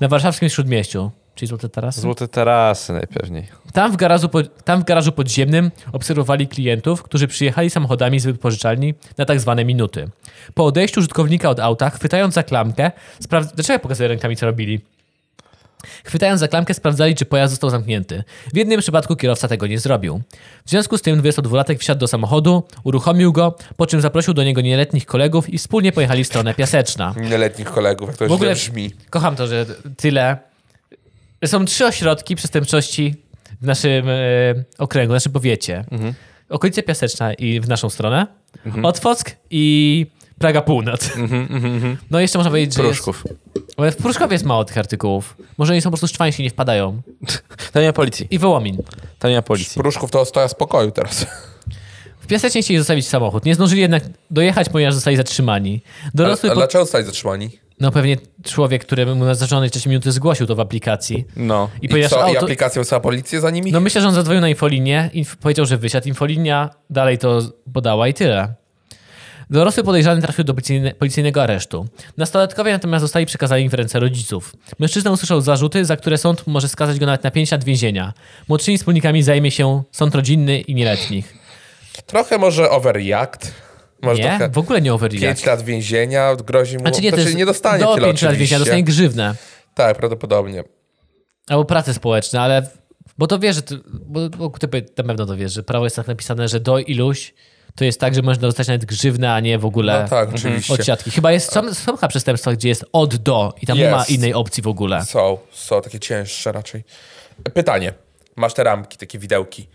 Na 0.01 0.09
warszawskim 0.09 0.49
Śródmieściu. 0.49 1.11
Czyli 1.35 1.49
Złote 1.49 1.69
Tarasy? 1.69 2.01
Złote 2.01 2.29
tarasy 2.29 2.93
najpewniej. 2.93 3.47
Tam 3.73 3.93
w, 3.93 3.97
garażu 3.97 4.29
po, 4.29 4.43
tam 4.43 4.81
w 4.81 4.85
garażu 4.85 5.13
podziemnym 5.13 5.71
obserwowali 5.93 6.49
klientów, 6.49 7.03
którzy 7.03 7.29
przyjechali 7.29 7.71
samochodami 7.71 8.21
z 8.21 8.25
wypożyczalni 8.25 8.95
na 9.19 9.25
tak 9.25 9.41
zwane 9.41 9.65
minuty. 9.65 10.09
Po 10.55 10.65
odejściu 10.65 11.01
użytkownika 11.01 11.51
od 11.51 11.61
auta, 11.61 11.91
chwytając 11.91 12.35
za 12.35 12.43
klamkę, 12.43 12.91
sprawdz... 13.21 13.53
Dlaczego 13.55 13.73
ja 13.73 13.79
pokazuję 13.79 14.09
rękami, 14.09 14.37
co 14.37 14.47
robili? 14.47 14.81
Chwytając 16.05 16.41
za 16.41 16.49
klamkę, 16.49 16.75
sprawdzali, 16.75 17.15
czy 17.15 17.25
pojazd 17.25 17.53
został 17.53 17.71
zamknięty. 17.71 18.25
W 18.53 18.57
jednym 18.57 18.81
przypadku 18.81 19.17
kierowca 19.17 19.49
tego 19.49 19.67
nie 19.67 19.79
zrobił. 19.79 20.21
W 20.67 20.71
związku 20.71 20.99
z 20.99 21.03
tym 21.03 21.23
22-latek 21.23 21.79
wsiadł 21.79 22.01
do 22.01 22.09
samochodu, 22.09 22.63
uruchomił 22.85 23.33
go, 23.33 23.55
po 23.77 23.87
czym 23.87 24.01
zaprosił 24.01 24.35
do 24.35 24.45
niego 24.45 24.61
nieletnich 24.61 25.07
kolegów 25.07 25.51
i 25.51 25.59
wspólnie 25.59 25.93
pojechali 25.93 26.25
w 26.25 26.27
stronę 26.27 26.55
Piaseczna. 26.55 27.15
Nieletnich 27.21 27.71
kolegów, 27.71 28.09
jak 28.09 28.17
to 28.17 28.29
W 28.29 28.33
ogóle 28.33 28.53
brzmi. 28.55 28.91
kocham 29.11 29.37
to, 29.37 29.47
że 29.47 29.67
tyle. 29.97 30.52
Są 31.47 31.65
trzy 31.65 31.87
ośrodki 31.87 32.37
przestępczości 32.37 33.15
w 33.63 33.67
naszym 33.67 34.09
e, 34.09 34.15
okręgu, 34.79 35.13
w 35.13 35.15
naszym 35.15 35.33
powiecie. 35.33 35.85
Okolice 36.49 36.83
Piaseczna 36.83 37.35
i 37.35 37.61
w 37.61 37.69
naszą 37.69 37.91
stronę. 37.91 38.27
Otwock 38.83 39.31
i 39.51 40.07
Praga 40.39 40.63
Północ. 40.63 41.11
No 42.11 42.21
jeszcze 42.21 42.39
można 42.39 42.51
powiedzieć, 42.51 42.75
że 42.75 42.83
jest, 42.83 43.03
Pruszków. 43.03 43.25
ale 43.77 43.93
w 43.93 43.97
Pruszkowie 43.97 44.35
jest 44.35 44.45
mało 44.45 44.65
tych 44.65 44.79
artykułów. 44.79 45.37
Może 45.59 45.73
oni 45.73 45.81
są 45.83 45.85
po 45.85 45.91
prostu 45.91 46.09
szczwani 46.09 46.33
się 46.33 46.43
nie 46.43 46.51
wpadają. 46.51 47.03
Tam 47.73 47.83
nie 47.83 47.89
ma 47.89 47.93
policji. 47.93 48.27
I 48.31 48.39
Wołomin. 48.39 48.77
Tam 49.19 49.31
nie 49.31 49.37
ma 49.37 49.43
policji. 49.43 49.83
Pruszków 49.83 50.11
to 50.11 50.25
stoja 50.25 50.49
spokoju 50.49 50.91
teraz. 50.91 51.27
W 52.21 52.27
Piasecznie 52.27 52.63
chcieli 52.63 52.79
zostawić 52.79 53.09
samochód. 53.09 53.45
Nie 53.45 53.55
zdążyli 53.55 53.81
jednak 53.81 54.03
dojechać, 54.31 54.69
ponieważ 54.69 54.95
zostali 54.95 55.17
zatrzymani. 55.17 55.83
A, 56.07 56.11
Dorosły 56.15 56.49
a 56.51 56.53
po... 56.53 56.59
dlaczego 56.59 56.85
zostali 56.85 57.05
zatrzymani? 57.05 57.51
No 57.81 57.91
pewnie 57.91 58.17
człowiek, 58.45 58.85
który 58.85 59.07
mu 59.15 59.25
na 59.25 59.35
zażonej 59.35 59.69
wcześniej 59.69 59.91
minuty 59.91 60.13
zgłosił 60.13 60.47
to 60.47 60.55
w 60.55 60.61
aplikacji. 60.61 61.25
No. 61.37 61.69
I, 61.83 61.87
I 61.87 61.89
ponieważ 61.89 62.11
co, 62.11 62.33
i 62.33 62.37
aplikacja 62.37 62.83
wysłała 62.83 63.01
policję 63.01 63.41
za 63.41 63.51
nimi? 63.51 63.73
No 63.73 63.81
myślę, 63.81 64.01
że 64.01 64.09
on 64.09 64.15
zadzwonił 64.15 64.41
na 64.41 64.49
infolinię 64.49 65.11
i 65.13 65.25
powiedział, 65.41 65.67
że 65.67 65.77
wysiadł. 65.77 66.09
Infolinia 66.09 66.71
dalej 66.91 67.19
to 67.19 67.41
podała 67.73 68.09
i 68.09 68.15
tyle. 68.15 68.55
Dorosły 69.51 69.85
podejrzany 69.85 70.23
trafił 70.23 70.45
do 70.45 70.55
policyjne, 70.55 70.95
policyjnego 70.95 71.43
aresztu. 71.43 71.87
Nastolatkowie 72.17 72.73
natomiast 72.73 73.03
zostali 73.03 73.27
przekazani 73.27 73.69
w 73.69 73.75
ręce 73.75 74.01
rodziców. 74.01 74.57
Mężczyzna 74.79 75.11
usłyszał 75.11 75.41
zarzuty, 75.41 75.85
za 75.85 75.97
które 75.97 76.19
sąd 76.19 76.47
może 76.47 76.69
skazać 76.69 76.99
go 76.99 77.07
nawet 77.07 77.25
na 77.25 77.31
5 77.31 77.51
lat 77.51 77.65
więzienia. 77.65 78.13
Młodszymi 78.49 78.79
wspólnikami 78.79 79.23
zajmie 79.23 79.51
się 79.51 79.83
sąd 79.93 80.15
rodzinny 80.15 80.61
i 80.61 80.75
nieletnich. 80.75 81.35
Trochę 82.07 82.39
może 82.39 82.71
overreact. 82.71 83.53
Może 84.03 84.23
Nie, 84.23 84.51
w 84.53 84.59
ogóle 84.59 84.81
nie 84.81 84.95
overreact. 84.95 85.23
5 85.23 85.47
lat 85.47 85.63
więzienia 85.63 86.37
grozi 86.37 86.77
mu... 86.77 86.81
Znaczy 86.81 87.01
nie, 87.01 87.11
to 87.11 87.17
znaczy, 87.17 87.29
jest 87.29 87.39
nie 87.39 87.47
dostanie 87.47 87.85
do 87.85 87.95
tyle 87.95 88.07
5 88.07 88.23
lat 88.23 88.35
więzienia, 88.35 88.59
dostanie 88.59 88.85
grzywnę. 88.85 89.35
Tak, 89.75 89.97
prawdopodobnie. 89.97 90.65
Albo 91.49 91.65
prace 91.65 91.95
społeczne, 91.95 92.41
ale... 92.41 92.67
Bo 93.19 93.27
to 93.27 93.39
wiesz, 93.39 93.57
że... 93.57 93.63
Ty, 93.63 93.81
bo, 93.87 94.29
bo 94.29 94.51
ty 94.51 94.85
na 94.99 95.05
pewno 95.05 95.27
to 95.27 95.37
wiesz, 95.37 95.53
że 95.53 95.63
prawo 95.63 95.87
jest 95.87 95.97
tak 95.97 96.07
napisane, 96.07 96.49
że 96.49 96.61
do 96.61 96.79
iluś 96.79 97.35
to 97.75 97.85
jest 97.85 98.01
tak, 98.01 98.15
że 98.15 98.23
można 98.23 98.41
dostać 98.41 98.69
nawet 98.69 98.85
grzywnę, 98.85 99.33
a 99.33 99.41
nie 99.41 99.59
w 99.59 99.65
ogóle 99.65 100.03
No 100.03 100.09
tak, 100.09 100.29
oczywiście. 100.35 100.75
odsiadki. 100.75 101.11
Chyba 101.11 101.33
jest, 101.33 101.53
są, 101.53 101.75
są 101.75 101.97
chyba 101.97 102.09
przestępstwa, 102.09 102.53
gdzie 102.53 102.69
jest 102.69 102.85
od 102.93 103.17
do 103.17 103.55
i 103.63 103.67
tam 103.67 103.79
nie 103.79 103.91
ma 103.91 103.99
Jest. 103.99 104.11
innej 104.11 104.35
opcji 104.35 104.63
w 104.63 104.67
ogóle. 104.67 105.05
Są, 105.05 105.39
są 105.53 105.81
takie 105.81 106.01
cięższe 106.01 106.53
raczej. 106.53 106.85
Pytanie. 107.55 107.93
Masz 108.37 108.55
te 108.55 108.65
ramki, 108.65 108.99
takie 108.99 109.19
widełki. 109.19 109.69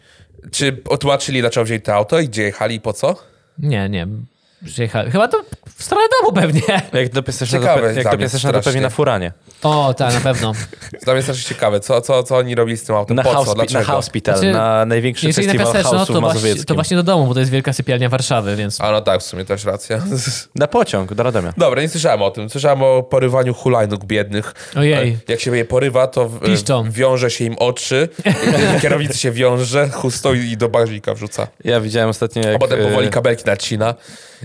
Czy 0.51 0.81
otłumaczyli, 0.89 1.41
dlaczego 1.41 1.65
wzięli 1.65 1.81
to 1.81 1.93
auto 1.93 2.19
i 2.19 2.29
gdzie 2.29 2.43
jechali 2.43 2.75
i 2.75 2.81
po 2.81 2.93
co? 2.93 3.15
Nie, 3.57 3.89
nie. 3.89 4.07
Przyjechali. 4.65 5.11
Chyba 5.11 5.27
to 5.27 5.41
w 5.77 5.83
stronę 5.83 6.03
domu 6.21 6.33
pewnie. 6.33 6.61
Jak 6.93 7.09
do 7.09 7.23
PlayStation, 7.23 7.61
Ciekawe 7.61 7.93
jak 7.93 8.11
do 8.11 8.17
PlayStation 8.17 8.51
to 8.51 8.61
pewnie 8.61 8.81
na 8.81 8.89
furanie. 8.89 9.31
O, 9.63 9.93
tak, 9.93 10.13
na 10.13 10.19
pewno. 10.19 10.51
Dla 11.03 11.13
mnie 11.13 11.17
jest 11.17 11.27
też 11.27 11.43
ciekawe, 11.43 11.79
co, 11.79 12.01
co, 12.01 12.23
co 12.23 12.37
oni 12.37 12.55
robili 12.55 12.77
z 12.77 12.83
tym 12.83 12.95
autem, 12.95 13.15
Na, 13.15 13.23
po 13.23 13.29
co, 13.29 13.35
house, 13.35 13.47
na 13.47 13.53
dlaczego? 13.53 13.85
Hospital, 13.85 14.37
Znaczy, 14.37 14.51
na 14.51 14.85
największy 14.85 15.27
Jeżeli 15.27 15.47
na 15.47 15.53
festiwal 15.53 15.73
piaseczno, 15.73 15.99
house'u 15.99 16.13
to 16.13 16.21
właśnie, 16.21 16.55
to 16.55 16.75
właśnie 16.75 16.97
do 16.97 17.03
domu, 17.03 17.27
bo 17.27 17.33
to 17.33 17.39
jest 17.39 17.51
wielka 17.51 17.73
sypialnia 17.73 18.09
Warszawy, 18.09 18.55
więc... 18.55 18.81
A 18.81 18.91
no 18.91 19.01
tak, 19.01 19.21
w 19.21 19.23
sumie 19.23 19.45
też 19.45 19.65
racja. 19.65 20.01
Na 20.55 20.67
pociąg, 20.67 21.13
do 21.13 21.23
Radomia. 21.23 21.53
Dobra, 21.57 21.81
nie 21.81 21.89
słyszałem 21.89 22.21
o 22.21 22.31
tym. 22.31 22.49
Słyszałem 22.49 22.83
o 22.83 23.03
porywaniu 23.03 23.53
hulajnóg 23.53 24.05
biednych. 24.05 24.53
Ojej. 24.75 25.17
Jak 25.27 25.39
się 25.39 25.57
je 25.57 25.65
porywa, 25.65 26.07
to 26.07 26.29
w- 26.29 26.39
wiąże 26.91 27.31
się 27.31 27.45
im 27.45 27.55
oczy, 27.59 28.09
kierownicy 28.81 29.17
się 29.17 29.31
wiąże, 29.31 29.89
chustą 29.89 30.33
i 30.33 30.57
do 30.57 30.69
bagażnika 30.69 31.13
wrzuca. 31.13 31.47
Ja 31.63 31.81
widziałem 31.81 32.09
ostatnio, 32.09 32.43
A 32.45 32.47
jak 32.47 32.59
potem 32.59 32.83
powoli 32.83 33.07
e, 33.07 33.09
kabelki 33.09 33.43
nacina. 33.45 33.95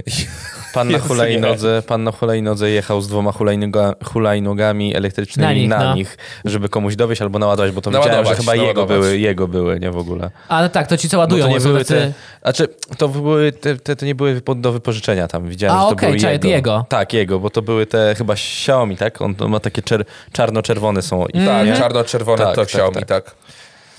pan, 0.75 0.89
na 0.89 0.99
hulajnodze, 0.99 1.83
pan 1.87 2.05
na 2.05 2.13
hulajnodze 2.13 2.71
jechał 2.71 3.01
z 3.01 3.09
dwoma 3.09 3.33
hulajnoga, 3.33 3.95
hulajnogami 4.05 4.97
elektrycznymi 4.97 5.47
Na 5.49 5.55
nich, 5.55 5.69
na 5.69 5.79
no. 5.79 5.95
nich, 5.95 6.19
żeby 6.45 6.69
komuś 6.69 6.97
dowieść 6.97 7.23
albo 7.23 7.39
naładować, 7.39 7.73
bo 7.73 7.81
to 7.81 7.91
Naładować, 7.91 8.19
widziałem, 8.19 8.37
że 8.37 8.43
chyba 8.53 8.67
jego 8.67 8.87
były, 8.87 9.19
jego 9.19 9.49
były, 9.49 9.81
nie 9.81 9.91
w 9.91 9.97
ogóle. 9.97 10.31
A 10.49 10.63
no 10.63 10.69
tak, 10.69 10.87
to 10.87 10.97
ci 10.97 11.09
co 11.09 11.17
Bo 11.17 11.21
ładują, 11.21 11.45
to 11.47 11.51
nie 11.53 11.61
były 11.61 11.79
tacy- 11.79 11.95
te, 11.95 12.13
znaczy, 12.43 12.69
to 12.99 13.09
były 13.09 13.53
te, 13.53 13.77
te, 13.77 13.97
to 13.97 14.07
nie 14.07 14.15
były 14.15 14.41
do 14.57 14.73
wypożyczenia 14.73 15.29
tam, 15.29 15.49
widziałem, 15.49 15.77
A, 15.77 15.81
że 15.81 15.87
to 15.87 15.93
okej, 15.93 16.19
były 16.19 16.33
jego. 16.33 16.49
jego. 16.49 16.85
Tak, 16.89 17.13
jego, 17.13 17.39
bo 17.39 17.51
to 17.51 17.63
były 17.63 17.87
te 17.87 18.15
chyba 18.19 18.33
Xiaomi, 18.35 18.97
tak? 18.97 19.23
On 19.23 19.35
ma 19.49 19.61
takie 19.61 19.83
czer, 19.83 20.05
czarno-czerwone 20.33 21.03
są. 21.03 21.27
I 21.27 21.47
Tak, 21.47 21.67
nie? 21.67 21.77
czarno-czerwone 21.77 22.45
Tak, 22.45 22.55
to 22.55 22.61
tak, 22.61 22.69
Xiaomi, 22.69 22.95
tak. 22.95 23.05
tak. 23.25 23.35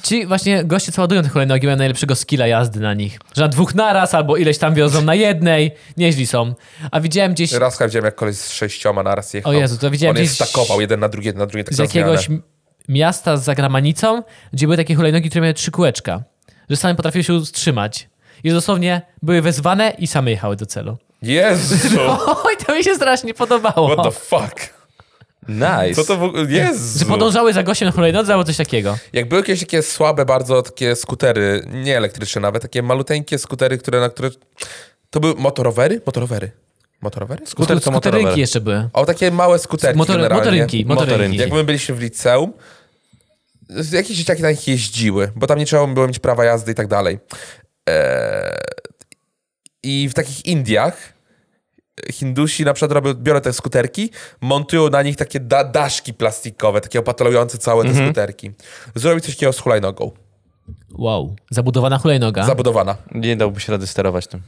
Ci 0.03 0.25
właśnie 0.25 0.63
goście, 0.63 0.91
co 0.91 1.01
ładują 1.01 1.23
te 1.23 1.29
hulajnogi, 1.29 1.65
mają 1.67 1.77
najlepszego 1.77 2.15
skilla 2.15 2.47
jazdy 2.47 2.79
na 2.79 2.93
nich. 2.93 3.19
Że 3.35 3.41
na 3.41 3.47
dwóch 3.47 3.75
naraz, 3.75 4.13
albo 4.13 4.37
ileś 4.37 4.57
tam 4.57 4.73
wiozą 4.73 5.01
na 5.01 5.15
jednej. 5.15 5.71
Nieźli 5.97 6.27
są. 6.27 6.53
A 6.91 6.99
widziałem 6.99 7.33
gdzieś 7.33 7.51
Raz 7.51 7.79
widziałem, 7.79 8.05
jak 8.05 8.15
koleś 8.15 8.35
z 8.35 8.51
sześcioma 8.51 9.03
naraz 9.03 9.33
jechał. 9.33 9.51
O 9.51 9.55
Jezu, 9.55 9.77
to 9.77 9.91
widziałem 9.91 10.15
On 10.15 10.21
je 10.21 10.27
gdzieś- 10.27 10.35
stakował 10.35 10.81
jeden 10.81 10.99
na 10.99 11.09
drugi, 11.09 11.27
jeden 11.27 11.39
na 11.39 11.45
drugi, 11.45 11.63
tak 11.63 11.73
z 11.73 11.77
jakiegoś 11.79 12.25
zmianę. 12.25 12.41
miasta 12.89 13.37
za 13.37 13.55
gramanicą, 13.55 14.23
gdzie 14.53 14.67
były 14.67 14.77
takie 14.77 14.95
hulajnogi, 14.95 15.29
które 15.29 15.41
miały 15.41 15.53
trzy 15.53 15.71
kółeczka. 15.71 16.23
Że 16.69 16.75
same 16.75 16.95
potrafiły 16.95 17.23
się 17.23 17.33
utrzymać. 17.33 18.09
I 18.43 18.51
dosłownie 18.51 19.01
były 19.21 19.41
wezwane 19.41 19.93
i 19.97 20.07
same 20.07 20.31
jechały 20.31 20.55
do 20.55 20.65
celu. 20.65 20.97
Jezu! 21.21 21.75
Oj, 22.45 22.57
to 22.65 22.75
mi 22.75 22.83
się 22.83 22.95
strasznie 22.95 23.33
podobało. 23.33 23.89
What 23.89 24.05
the 24.05 24.11
fuck? 24.11 24.72
Nice. 25.47 25.93
Co 25.95 26.03
to 26.03 26.17
w 26.17 26.23
ogóle... 26.23 26.45
Że 26.45 26.51
Jezu! 26.51 27.05
podążały 27.05 27.53
za 27.53 27.63
gościem 27.63 27.85
na 27.85 27.91
hulajnodze 27.91 28.33
albo 28.33 28.43
coś 28.43 28.57
takiego. 28.57 28.97
Jak 29.13 29.29
były 29.29 29.41
jakieś 29.41 29.59
takie 29.59 29.81
słabe 29.81 30.25
bardzo 30.25 30.61
takie 30.61 30.95
skutery, 30.95 31.65
nie 31.73 31.97
elektryczne 31.97 32.41
nawet, 32.41 32.61
takie 32.61 32.83
maluteńkie 32.83 33.37
skutery, 33.37 33.77
które 33.77 33.99
na 33.99 34.09
które... 34.09 34.29
To 35.09 35.19
były 35.19 35.35
motorowery? 35.35 36.01
Motorowery. 36.05 36.51
Motorowery? 37.01 37.45
Skuter 37.47 37.81
to 37.81 37.91
Skuterynki 37.91 38.39
jeszcze 38.39 38.61
były. 38.61 38.89
O, 38.93 39.05
takie 39.05 39.31
małe 39.31 39.59
skuterki 39.59 39.97
Motor, 39.97 40.15
generalnie. 40.15 40.39
motorynki, 40.45 40.85
motorynki. 40.85 41.11
Motorynki. 41.11 41.37
Jak 41.37 41.51
my 41.51 41.63
byliśmy 41.63 41.95
w 41.95 42.01
liceum, 42.01 42.53
jakieś 43.91 44.17
dzieciaki 44.17 44.41
na 44.41 44.51
nich 44.51 44.67
jeździły, 44.67 45.31
bo 45.35 45.47
tam 45.47 45.59
nie 45.59 45.65
trzeba 45.65 45.87
było 45.87 46.07
mieć 46.07 46.19
prawa 46.19 46.45
jazdy 46.45 46.71
i 46.71 46.75
tak 46.75 46.87
dalej. 46.87 47.19
Eee, 47.87 48.57
I 49.83 50.09
w 50.09 50.13
takich 50.13 50.45
Indiach 50.45 51.12
Hindusi 52.11 52.65
na 52.65 52.73
przykład 52.73 52.91
robią, 52.91 53.13
biorą 53.13 53.41
te 53.41 53.53
skuterki, 53.53 54.09
montują 54.41 54.89
na 54.89 55.01
nich 55.01 55.15
takie 55.15 55.39
da 55.39 55.63
daszki 55.63 56.13
plastikowe, 56.13 56.81
takie 56.81 56.99
opatolujące 56.99 57.57
całe 57.57 57.83
te 57.83 57.89
Mhm. 57.89 58.07
skuterki. 58.07 58.51
Zrobić 58.95 59.25
coś 59.25 59.35
takiego 59.35 59.53
z 59.53 59.59
hulajnogą. 59.59 60.11
Wow. 60.91 61.35
Zabudowana 61.49 61.97
hulajnoga. 61.97 62.43
Zabudowana. 62.45 62.95
Nie 63.11 63.35
dałby 63.35 63.59
się 63.59 63.71
rady 63.71 63.87
sterować 63.87 64.27
tym. 64.27 64.41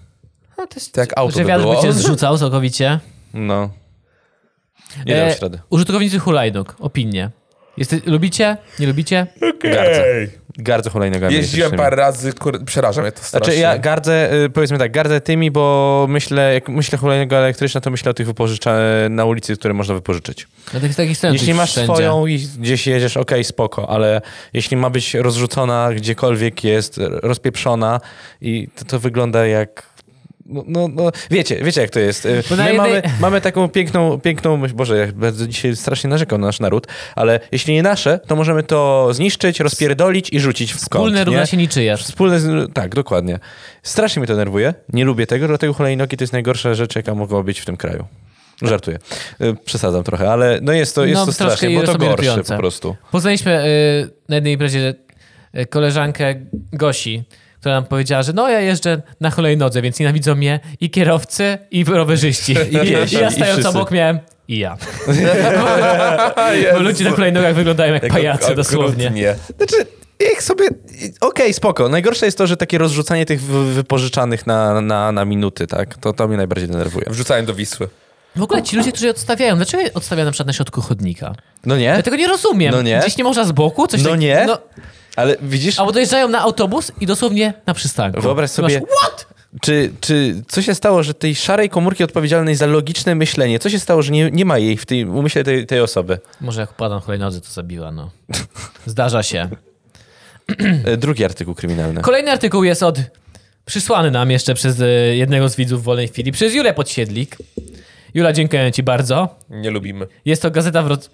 no, 0.57 0.67
to 0.67 0.75
jest, 0.75 0.93
To 0.93 1.01
jak 1.01 1.17
auto 1.17 1.35
że 1.37 1.41
by 1.41 1.47
wiatr 1.49 1.61
było. 1.61 1.75
by 1.75 1.81
cię 1.81 1.93
zrzucał 1.93 2.37
całkowicie. 2.37 2.99
No. 3.33 3.69
Nie 5.05 5.15
dał 5.15 5.29
się 5.29 5.39
rady. 5.41 5.59
użytkownicy 5.69 6.19
hulajnóg, 6.19 6.75
opinie. 6.79 7.31
Jeste, 7.77 7.97
lubicie? 8.05 8.57
Nie 8.79 8.87
lubicie? 8.87 9.27
Gardzę. 9.63 10.03
Gardzę 10.57 10.89
hulajnogami 10.89 11.33
Jeździłem 11.33 11.65
elektrycznymi. 11.65 11.77
parę 11.77 11.95
razy, 11.95 12.33
kur... 12.33 12.65
przeraża 12.65 13.01
mnie 13.01 13.11
to 13.11 13.23
strasznie. 13.23 13.45
Znaczy 13.45 13.59
ja 13.59 13.77
gardzę, 13.77 14.33
y, 14.43 14.49
powiedzmy 14.49 14.77
tak, 14.77 14.91
gardzę 14.91 15.21
tymi, 15.21 15.51
bo 15.51 16.05
myślę, 16.09 16.53
jak 16.53 16.69
myślę 16.69 16.97
hulajnoga 16.97 17.37
elektryczna, 17.37 17.81
to 17.81 17.91
myślę 17.91 18.11
o 18.11 18.13
tych 18.13 18.27
wypożycza 18.27 18.75
na 19.09 19.25
ulicy, 19.25 19.57
które 19.57 19.73
można 19.73 19.93
wypożyczyć. 19.95 20.47
Na 20.73 20.79
tych 20.79 20.95
takich 20.95 21.17
scenach 21.17 21.33
Jeśli 21.33 21.53
masz 21.53 21.71
wszędzie. 21.71 21.93
swoją 21.93 22.25
i 22.25 22.47
gdzieś 22.59 22.87
jedziesz, 22.87 23.17
okej, 23.17 23.43
spoko, 23.43 23.89
ale 23.89 24.21
jeśli 24.53 24.77
ma 24.77 24.89
być 24.89 25.13
rozrzucona 25.13 25.89
gdziekolwiek 25.95 26.63
jest, 26.63 26.99
rozpieprzona 26.99 28.01
i 28.41 28.67
to, 28.75 28.85
to 28.85 28.99
wygląda 28.99 29.45
jak... 29.47 29.94
No, 30.45 30.63
no, 30.67 30.87
no, 30.87 31.11
wiecie, 31.31 31.63
wiecie 31.63 31.81
jak 31.81 31.89
to 31.89 31.99
jest. 31.99 32.25
Na 32.25 32.31
My 32.31 32.63
jednej- 32.63 32.77
mamy, 32.77 33.01
mamy 33.19 33.41
taką 33.41 33.69
piękną, 33.69 34.19
piękną 34.19 34.57
myśl, 34.57 34.73
Boże, 34.75 34.97
ja 34.97 35.07
bardzo 35.11 35.47
dzisiaj 35.47 35.75
strasznie 35.75 36.09
narzekam 36.09 36.41
na 36.41 36.47
nasz 36.47 36.59
naród, 36.59 36.87
ale 37.15 37.39
jeśli 37.51 37.73
nie 37.73 37.83
nasze, 37.83 38.19
to 38.27 38.35
możemy 38.35 38.63
to 38.63 39.09
zniszczyć, 39.13 39.59
rozpierdolić 39.59 40.29
i 40.33 40.39
rzucić 40.39 40.71
w 40.71 40.75
kąt. 40.75 40.83
Wspólne 40.83 41.19
nie? 41.19 41.25
równa 41.25 41.45
się 41.45 41.57
niczyje. 41.57 41.97
Wspólne, 41.97 42.39
tak, 42.73 42.95
dokładnie. 42.95 43.39
Strasznie 43.83 44.19
mnie 44.19 44.27
to 44.27 44.35
nerwuje. 44.35 44.73
Nie 44.93 45.05
lubię 45.05 45.27
tego, 45.27 45.47
dlatego 45.47 45.73
hulajnogi 45.73 46.17
to 46.17 46.23
jest 46.23 46.33
najgorsza 46.33 46.73
rzecz, 46.73 46.95
jaka 46.95 47.15
mogła 47.15 47.43
być 47.43 47.59
w 47.59 47.65
tym 47.65 47.77
kraju. 47.77 48.05
Żartuję. 48.61 48.97
Y, 49.41 49.55
Przesadzam 49.65 50.03
trochę, 50.03 50.31
ale 50.31 50.59
no 50.61 50.73
jest 50.73 50.95
to, 50.95 51.05
jest 51.05 51.19
No, 51.19 51.25
to 51.25 51.33
strasznie, 51.33 51.79
bo 51.79 51.83
to 51.83 51.97
gorsze 51.97 52.43
po 52.43 52.57
prostu. 52.57 52.95
Poznaliśmy 53.11 53.65
y, 53.65 54.09
na 54.29 54.35
jednej 54.35 54.53
imprezie 54.53 54.93
koleżankę 55.69 56.35
Gosi, 56.73 57.23
która 57.65 57.75
nam 57.75 57.85
powiedziała, 57.85 58.23
że 58.23 58.33
no 58.33 58.49
ja 58.49 58.59
jeżdżę 58.59 59.01
na 59.21 59.31
hulajnodze, 59.31 59.81
więc 59.81 59.99
nienawidzą 59.99 60.35
mnie 60.35 60.59
i 60.79 60.89
kierowcy, 60.89 61.57
i 61.71 61.83
rowerzyści. 61.83 62.51
I, 62.71 62.77
piesi, 62.77 63.15
I 63.15 63.19
ja 63.19 63.27
i 63.29 63.31
stając 63.33 63.65
obok 63.65 63.91
miałem 63.91 64.19
i 64.47 64.57
ja. 64.59 64.77
Bo 66.73 66.79
ludzie 66.79 67.03
na 67.03 67.11
hulajnogach 67.11 67.55
wyglądają 67.55 67.93
jak 67.93 68.07
pajacy 68.07 68.55
dosłownie. 68.55 69.09
Nie. 69.09 69.35
Znaczy, 69.57 69.75
jak 70.19 70.43
sobie... 70.43 70.65
Okej, 71.21 71.53
spoko. 71.53 71.89
Najgorsze 71.89 72.25
jest 72.25 72.37
to, 72.37 72.47
że 72.47 72.57
takie 72.57 72.77
rozrzucanie 72.77 73.25
tych 73.25 73.41
wy- 73.41 73.73
wypożyczanych 73.73 74.47
na, 74.47 74.81
na, 74.81 75.11
na 75.11 75.25
minuty, 75.25 75.67
tak? 75.67 75.97
To, 75.97 76.13
to 76.13 76.27
mnie 76.27 76.37
najbardziej 76.37 76.67
denerwuje. 76.67 77.05
Wrzucałem 77.09 77.45
do 77.45 77.53
Wisły. 77.53 77.87
W 78.35 78.41
ogóle 78.43 78.63
ci 78.63 78.75
ludzie, 78.77 78.91
którzy 78.91 79.09
odstawiają, 79.09 79.55
dlaczego 79.55 79.83
odstawiają 79.93 80.25
na 80.25 80.31
przykład 80.31 80.47
na 80.47 80.53
środku 80.53 80.81
chodnika? 80.81 81.35
No 81.65 81.77
nie? 81.77 81.83
Ja 81.83 82.01
tego 82.01 82.17
nie 82.17 82.27
rozumiem. 82.27 82.71
No 82.71 82.81
nie? 82.81 82.99
Gdzieś 82.99 83.17
nie 83.17 83.23
można 83.23 83.43
z 83.43 83.51
boku? 83.51 83.87
Coś 83.87 84.03
No 84.03 84.09
tak- 84.09 84.19
nie? 84.19 84.43
No, 84.47 84.57
Ale 85.15 85.35
widzisz, 85.41 85.79
albo 85.79 85.91
dojeżdżają 85.91 86.27
na 86.27 86.39
autobus 86.41 86.91
i 87.01 87.05
dosłownie 87.05 87.53
na 87.65 87.73
przystanku. 87.73 88.21
Wyobraź 88.21 88.57
I 88.57 88.61
masz, 88.61 88.73
sobie- 88.73 88.85
What? 89.01 89.27
czy, 89.61 89.93
czy 90.01 90.43
co 90.47 90.61
się 90.61 90.75
stało, 90.75 91.03
że 91.03 91.13
tej 91.13 91.35
szarej 91.35 91.69
komórki 91.69 92.03
odpowiedzialnej 92.03 92.55
za 92.55 92.65
logiczne 92.65 93.15
myślenie, 93.15 93.59
co 93.59 93.69
się 93.69 93.79
stało, 93.79 94.01
że 94.01 94.11
nie, 94.11 94.31
nie 94.31 94.45
ma 94.45 94.57
jej 94.57 94.77
w 94.77 94.85
tej 94.85 95.05
umyśle 95.05 95.43
tej, 95.43 95.65
tej 95.65 95.81
osoby? 95.81 96.19
Może 96.41 96.61
jak 96.61 96.73
padam 96.73 97.01
hulajnodze, 97.01 97.41
to 97.41 97.49
zabiła, 97.51 97.91
no. 97.91 98.11
Zdarza 98.85 99.23
się. 99.23 99.49
E, 100.85 100.97
Drugi 100.97 101.25
artykuł 101.25 101.55
kryminalny. 101.55 102.01
Kolejny 102.01 102.31
artykuł 102.31 102.63
jest 102.63 102.83
od... 102.83 102.99
Przysłany 103.65 104.11
nam 104.11 104.31
jeszcze 104.31 104.53
przez 104.53 104.81
e, 104.81 104.85
jednego 105.15 105.49
z 105.49 105.55
widzów 105.55 105.81
w 105.81 105.83
wolnej 105.83 106.07
chwili, 106.07 106.31
przez 106.31 106.53
Julę 106.53 106.73
Podsiedlik. 106.73 107.37
Jula, 108.13 108.33
dziękuję 108.33 108.71
ci 108.71 108.83
bardzo. 108.83 109.39
Nie 109.49 109.69
lubimy. 109.71 110.07
Jest 110.25 110.41
to 110.41 110.51
gazeta 110.51 110.81
Wroc... 110.83 111.09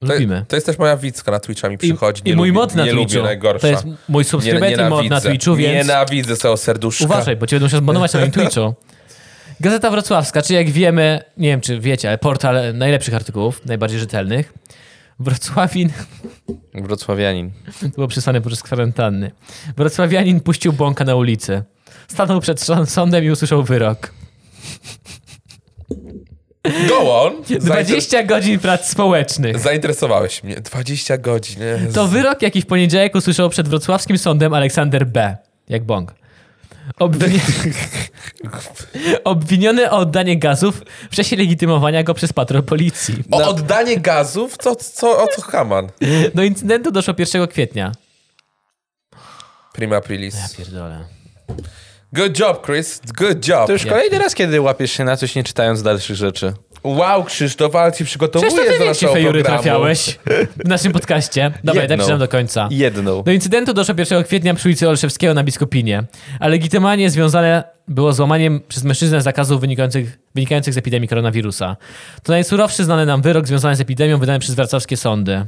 To, 0.00 0.06
Lubimy. 0.12 0.44
to 0.48 0.56
jest 0.56 0.66
też 0.66 0.78
moja 0.78 0.96
widzka 0.96 1.32
na 1.32 1.40
Twitcha 1.40 1.68
mi 1.68 1.74
I, 1.74 1.78
przychodzi. 1.78 2.22
i 2.24 2.28
nie 2.30 2.36
mój 2.36 2.52
mod 2.52 2.74
na 2.74 2.84
nie 2.84 2.92
Twitchu. 2.92 3.22
Najgorsza. 3.22 3.60
To 3.60 3.66
jest 3.66 3.84
mój 4.08 4.24
subskrybent 4.24 4.78
i 4.80 4.84
mod 4.90 5.08
na. 5.10 5.20
Twitchu, 5.20 5.56
więc... 5.56 5.74
Nienawidzę 5.88 6.36
całego 6.36 6.56
serduszka. 6.56 7.04
Uważaj, 7.04 7.36
bo 7.36 7.46
cię 7.46 7.56
będą 7.56 7.68
się 7.68 7.76
zbanować 7.76 8.12
na 8.12 8.20
moim 8.20 8.32
Twitchu. 8.38 8.74
Gazeta 9.60 9.90
Wrocławska, 9.90 10.42
czy 10.42 10.54
jak 10.54 10.70
wiemy, 10.70 11.22
nie 11.36 11.48
wiem 11.48 11.60
czy 11.60 11.80
wiecie, 11.80 12.08
ale 12.08 12.18
portal 12.18 12.74
najlepszych 12.74 13.14
artykułów, 13.14 13.66
najbardziej 13.66 14.00
rzetelnych. 14.00 14.52
Wrocławin, 15.20 15.90
Wrocławianin. 16.74 17.50
to 17.80 17.88
było 17.88 18.08
przesłane 18.08 18.40
podczas 18.40 18.62
kwarantanny. 18.62 19.30
Wrocławianin 19.76 20.40
puścił 20.40 20.72
bąka 20.72 21.04
na 21.04 21.14
ulicy. 21.14 21.62
Stanął 22.08 22.40
przed 22.40 22.60
sąd- 22.60 22.86
sądem 22.90 23.24
i 23.24 23.30
usłyszał 23.30 23.62
wyrok. 23.62 24.12
Go 26.88 27.22
on! 27.22 27.42
Zainter- 27.44 27.84
20 27.84 28.22
godzin 28.22 28.58
prac 28.58 28.88
społecznych. 28.88 29.58
Zainteresowałeś 29.58 30.44
mnie. 30.44 30.54
20 30.54 31.18
godzin. 31.18 31.60
Nie? 31.60 31.92
To 31.92 32.06
wyrok, 32.06 32.42
jaki 32.42 32.62
w 32.62 32.66
poniedziałek 32.66 33.14
usłyszał 33.14 33.50
przed 33.50 33.68
wrocławskim 33.68 34.18
sądem 34.18 34.54
Aleksander 34.54 35.06
B. 35.06 35.36
Jak 35.68 35.84
bąk. 35.84 36.14
Obwini... 36.98 37.40
Obwiniony 39.24 39.90
o 39.90 39.96
oddanie 39.98 40.38
gazów 40.38 40.82
w 41.10 41.16
czasie 41.16 41.36
legitymowania 41.36 42.02
go 42.02 42.14
przez 42.14 42.32
patrol 42.32 42.62
policji. 42.62 43.14
O 43.30 43.48
oddanie 43.48 44.00
gazów? 44.00 44.56
Co, 44.56 44.76
co, 44.76 45.22
o 45.22 45.26
co 45.26 45.42
Haman? 45.42 45.88
Do 46.34 46.42
incydentu 46.42 46.90
doszło 46.90 47.14
1 47.18 47.46
kwietnia. 47.46 47.92
Prima 49.72 49.96
aprilis. 49.96 50.54
Pierdolę. 50.56 51.04
Good 52.12 52.38
job, 52.38 52.66
Chris. 52.66 53.00
Good 53.18 53.48
job. 53.48 53.66
To 53.66 53.72
już 53.72 53.86
kolejny 53.86 54.18
raz, 54.18 54.34
kiedy 54.34 54.60
łapiesz 54.60 54.92
się 54.92 55.04
na 55.04 55.16
coś, 55.16 55.34
nie 55.34 55.44
czytając 55.44 55.82
dalszych 55.82 56.16
rzeczy. 56.16 56.52
Wow, 56.84 57.24
Krzysztof, 57.24 57.76
ale 57.76 57.92
ci 57.92 58.04
przygotowujesz 58.04 58.78
do 58.78 58.84
naszego 58.84 59.12
fejury 59.12 59.42
programu. 59.42 59.62
trafiałeś 59.62 60.18
w 60.64 60.68
naszym 60.68 60.92
podcaście. 60.92 61.52
Dobra, 61.64 61.74
ja 61.74 61.80
Jedną. 61.82 61.96
przeczytam 61.96 62.18
do 62.18 62.28
końca. 62.28 62.68
Jedną. 62.70 63.22
Do 63.22 63.32
incydentu 63.32 63.74
doszło 63.74 63.94
1 63.98 64.24
kwietnia 64.24 64.54
przy 64.54 64.68
ulicy 64.68 64.88
Olszewskiego 64.88 65.34
na 65.34 65.44
Biskupinie, 65.44 66.04
a 66.40 66.48
legitymowanie 66.48 67.10
związane 67.10 67.64
było 67.88 68.12
z 68.12 68.20
łamaniem 68.20 68.60
przez 68.68 68.84
mężczyznę 68.84 69.22
zakazów 69.22 69.60
wynikających, 69.60 70.18
wynikających 70.34 70.74
z 70.74 70.78
epidemii 70.78 71.08
koronawirusa. 71.08 71.76
To 72.22 72.32
najsurowszy 72.32 72.84
znany 72.84 73.06
nam 73.06 73.22
wyrok 73.22 73.46
związany 73.46 73.76
z 73.76 73.80
epidemią 73.80 74.18
wydany 74.18 74.38
przez 74.38 74.54
warszawskie 74.54 74.96
sądy. 74.96 75.44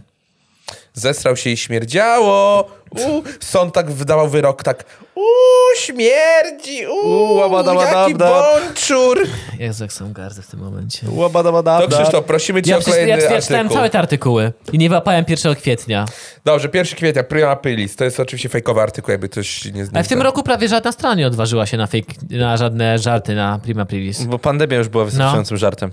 Zestrał 0.94 1.36
się 1.36 1.50
i 1.50 1.56
śmierdziało. 1.56 2.70
U, 2.90 3.22
sąd 3.40 3.74
tak 3.74 3.90
wydawał 3.90 4.28
wyrok, 4.28 4.62
tak 4.62 4.84
uuu, 5.20 5.76
śmierdzi, 5.76 6.86
uuu, 6.86 7.34
łabada, 7.34 7.74
jaki 7.74 7.94
łabada. 7.94 8.42
bączur. 8.42 9.26
Jezu, 9.58 9.84
jak 9.84 9.92
są 9.92 10.12
gardzę 10.12 10.42
w 10.42 10.46
tym 10.46 10.60
momencie. 10.60 11.06
Łabadabada. 11.10 11.80
To 11.80 11.88
Krzysztof, 11.88 12.24
prosimy 12.24 12.62
cię 12.62 12.70
Ja, 12.70 12.76
o 12.76 12.80
przecież, 12.80 12.94
kolejny 12.94 13.10
ja, 13.10 13.16
ja 13.16 13.22
artykuł. 13.22 13.42
czytałem 13.42 13.68
całe 13.68 13.90
te 13.90 13.98
artykuły 13.98 14.52
i 14.72 14.78
nie 14.78 14.88
wyłapałem 14.88 15.24
1 15.28 15.54
kwietnia. 15.54 16.04
Dobrze, 16.44 16.68
1 16.74 16.96
kwietnia, 16.96 17.22
prima 17.22 17.48
aprilis. 17.48 17.96
To 17.96 18.04
jest 18.04 18.20
oczywiście 18.20 18.48
fejkowy 18.48 18.80
artykuł, 18.80 19.10
jakby 19.12 19.28
ktoś 19.28 19.64
nie 19.64 19.86
Ale 19.94 20.04
w 20.04 20.08
tym 20.08 20.22
roku 20.22 20.42
prawie 20.42 20.68
żadna 20.68 20.92
strona 20.92 21.14
nie 21.14 21.26
odważyła 21.26 21.66
się 21.66 21.76
na, 21.76 21.86
fake, 21.86 22.14
na 22.30 22.56
żadne 22.56 22.98
żarty 22.98 23.34
na 23.34 23.58
Prima. 23.58 23.86
Bo 24.26 24.38
pandemia 24.38 24.76
już 24.76 24.88
była 24.88 25.04
wystarczającym 25.04 25.56
żartem. 25.56 25.90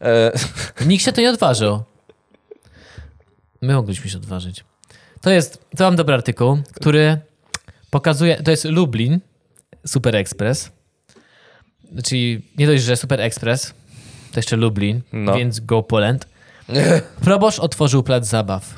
E, 0.00 0.32
Nikt 0.86 1.04
się 1.04 1.12
to 1.12 1.20
nie 1.20 1.30
odważył. 1.30 1.82
My 3.62 3.74
mogliśmy 3.74 4.10
się 4.10 4.16
odważyć. 4.16 4.64
To 5.20 5.30
jest, 5.30 5.58
to 5.76 5.84
mam 5.84 5.96
dobry 5.96 6.14
artykuł, 6.14 6.58
który 6.74 7.18
pokazuje, 7.90 8.42
to 8.42 8.50
jest 8.50 8.64
Lublin, 8.64 9.20
Super 9.86 10.16
Express. 10.16 10.70
Czyli 12.04 12.42
nie 12.58 12.66
dość, 12.66 12.82
że 12.82 12.96
Super 12.96 13.20
Express, 13.20 13.74
to 14.32 14.38
jeszcze 14.38 14.56
Lublin, 14.56 15.00
No. 15.12 15.34
więc 15.34 15.60
go 15.60 15.82
Poland. 15.82 16.26
Proboszcz 17.24 17.58
otworzył 17.58 18.02
plac 18.02 18.26
zabaw. 18.26 18.74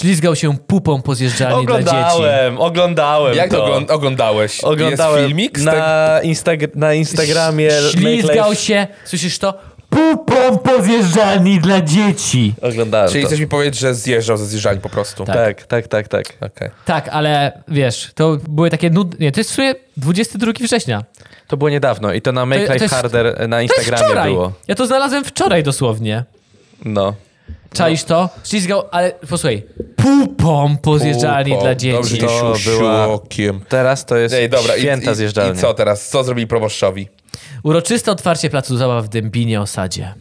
Ślizgał 0.00 0.36
się 0.36 0.56
pupą 0.58 1.02
po 1.02 1.14
zjeżdżalni 1.14 1.66
dla 1.66 1.78
dzieci. 1.82 1.88
oglądałem, 1.96 2.60
oglądałem 2.60 3.36
Jak 3.36 3.50
to. 3.50 3.56
to 3.56 3.64
ogląd- 3.64 3.90
oglądałeeś? 3.90 4.60
Oglądałem 4.60 5.16
Jest 5.16 5.28
filmik 5.28 5.58
na, 5.58 6.20
Instag- 6.24 6.76
na 6.76 6.94
Instagramie. 6.94 7.70
Ślizgał 7.92 8.54
się, 8.54 8.86
słyszysz 9.04 9.38
to? 9.38 9.58
Pupą 9.90 10.58
po 10.58 10.82
zjeżdżalni 10.82 11.60
dla 11.60 11.80
dzieci. 11.80 12.54
Oglądałem 12.62 13.08
Czyli 13.10 13.22
to. 13.22 13.28
chcesz 13.28 13.40
mi 13.40 13.46
powiedzieć, 13.46 13.78
że 13.80 13.94
zjeżdżał 13.94 14.36
ze 14.36 14.46
zjeżdżalni 14.46 14.80
po 14.80 14.88
prostu? 14.88 15.24
Tak. 15.24 15.36
Tak, 15.36 15.66
tak, 15.66 15.88
tak, 15.88 16.08
tak. 16.08 16.50
Okej. 16.52 16.70
Tak, 16.84 17.08
ale 17.08 17.62
wiesz, 17.68 18.10
to 18.14 18.36
były 18.48 18.70
takie 18.70 18.90
nudne. 18.90 19.16
Nie, 19.20 19.32
to 19.32 19.40
jest 19.40 19.50
w 19.50 19.54
sumie 19.54 19.74
22 19.96 20.52
września. 20.60 21.04
To 21.48 21.56
było 21.56 21.70
niedawno 21.70 22.12
i 22.12 22.22
to 22.22 22.32
na 22.32 22.46
Make 22.46 22.60
To- 22.60 22.66
to 22.66 22.72
Life 22.72 22.84
jest- 22.84 22.94
Harder 22.94 23.48
na 23.48 23.56
To 23.56 23.62
jest 23.62 23.74
Instagramie 23.78 24.04
wczoraj. 24.06 24.30
było. 24.32 24.52
Ja 24.68 24.74
to 24.74 24.86
znalazłem 24.86 25.24
wczoraj 25.24 25.62
dosłownie. 25.62 26.24
No. 26.84 27.14
Czaisz 27.72 28.04
to? 28.04 28.28
Ślizgał, 28.44 28.82
ale 28.90 29.10
posłuchaj, 29.12 29.62
pupą 30.02 30.76
po 30.82 30.98
zjeżdżalni 30.98 31.50
Pupą. 31.52 31.62
dla 31.64 31.74
Dobrze, 31.74 32.10
dzieci. 32.10 32.18
To 32.18 32.26
to 32.52 32.54
była-. 32.64 33.60
Teraz 33.68 34.06
to 34.06 34.16
jest 34.16 34.34
Ej, 34.34 34.48
dobra, 34.48 34.76
i, 34.76 34.80
święta 34.80 35.12
i, 35.12 35.14
zjeżdżalnia. 35.14 35.52
i 35.52 35.56
co 35.56 35.74
teraz? 35.74 36.08
Co 36.08 36.24
zrobili 36.24 36.46
proboszczowi? 36.46 37.08
Uroczyste 37.62 38.12
otwarcie 38.12 38.50
placu 38.50 38.76
zabaw 38.76 39.04
w 39.04 39.08
Dębinie 39.08 39.60
Osadzie. 39.60 40.14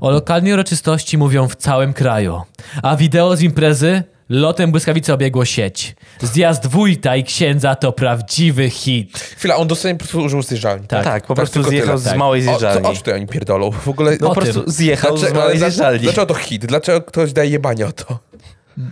O 0.00 0.10
lokalnej 0.10 0.52
uroczystości 0.52 1.18
mówią 1.18 1.48
w 1.48 1.56
całym 1.56 1.92
kraju, 1.92 2.40
a 2.82 2.96
wideo 2.96 3.36
z 3.36 3.42
imprezy 3.42 4.02
lotem 4.28 4.70
błyskawicy 4.70 5.12
obiegło 5.12 5.44
sieć. 5.44 5.96
Zjazd 6.20 6.66
wójta 6.66 7.16
i 7.16 7.24
księdza 7.24 7.74
to 7.74 7.92
prawdziwy 7.92 8.70
hit. 8.70 9.18
Chwila, 9.18 9.56
on 9.56 9.68
dosłownie 9.68 9.94
po 9.94 10.04
prostu 10.04 10.18
użył 10.20 10.42
zjeżdżalni. 10.42 10.86
Tak. 10.86 11.04
Tak, 11.04 11.22
po 11.22 11.28
Tak, 11.28 11.36
prostu 11.36 11.54
tylko 11.54 11.70
zjechał 11.70 11.88
tyle. 11.88 11.98
z 11.98 12.04
Tak. 12.04 12.16
małej 12.16 12.40
O, 12.40 12.44
co, 12.44 12.48
zjeżdżalni. 12.50 12.86
o 12.86 12.90
czym 12.90 12.98
tutaj 12.98 13.14
oni 13.14 13.26
pierdolą? 13.26 13.70
W 13.70 13.88
ogóle... 13.88 14.16
No 14.20 14.28
po 14.28 14.34
tym. 14.34 14.52
prostu 14.52 14.70
zjechał 14.70 15.16
z 15.16 15.20
Dlaczego- 15.20 15.38
małej 15.40 15.50
ale 15.52 15.58
dla- 15.58 15.68
zjeżdżalni. 15.70 16.00
Dlaczego 16.00 16.26
to 16.26 16.34
hit? 16.34 16.66
Dlaczego 16.66 17.02
ktoś 17.02 17.32
daje 17.32 17.50
jebanie 17.50 17.86
o 17.86 17.92
to? 17.92 18.18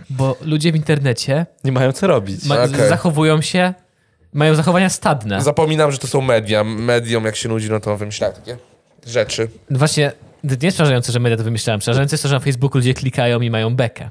Bo 0.09 0.37
ludzie 0.41 0.71
w 0.71 0.75
internecie 0.75 1.45
Nie 1.63 1.71
mają 1.71 1.91
co 1.91 2.07
robić. 2.07 2.45
ma- 2.45 2.63
Okej. 2.63 2.89
zachowują 2.89 3.41
się, 3.41 3.73
mają 4.33 4.55
zachowania 4.55 4.89
stadne. 4.89 5.41
Zapominam, 5.41 5.91
że 5.91 5.97
to 5.97 6.07
są 6.07 6.21
media. 6.21 6.63
Medium, 6.63 7.25
jak 7.25 7.35
się 7.35 7.49
nudzi, 7.49 7.69
no 7.69 7.79
to 7.79 7.97
wymyślają 7.97 8.33
takie 8.33 8.57
rzeczy. 9.07 9.47
Właśnie, 9.71 10.11
nie 10.43 10.57
jest 10.61 10.75
przerażające, 10.77 11.11
że 11.11 11.19
media 11.19 11.37
to 11.37 11.43
wymyślałem. 11.43 11.79
Przerażające 11.79 12.13
jest 12.13 12.23
to, 12.23 12.29
że 12.29 12.35
na 12.35 12.39
Facebooku 12.39 12.77
ludzie 12.77 12.93
klikają 12.93 13.41
i 13.41 13.49
mają 13.49 13.75
bekę. 13.75 14.09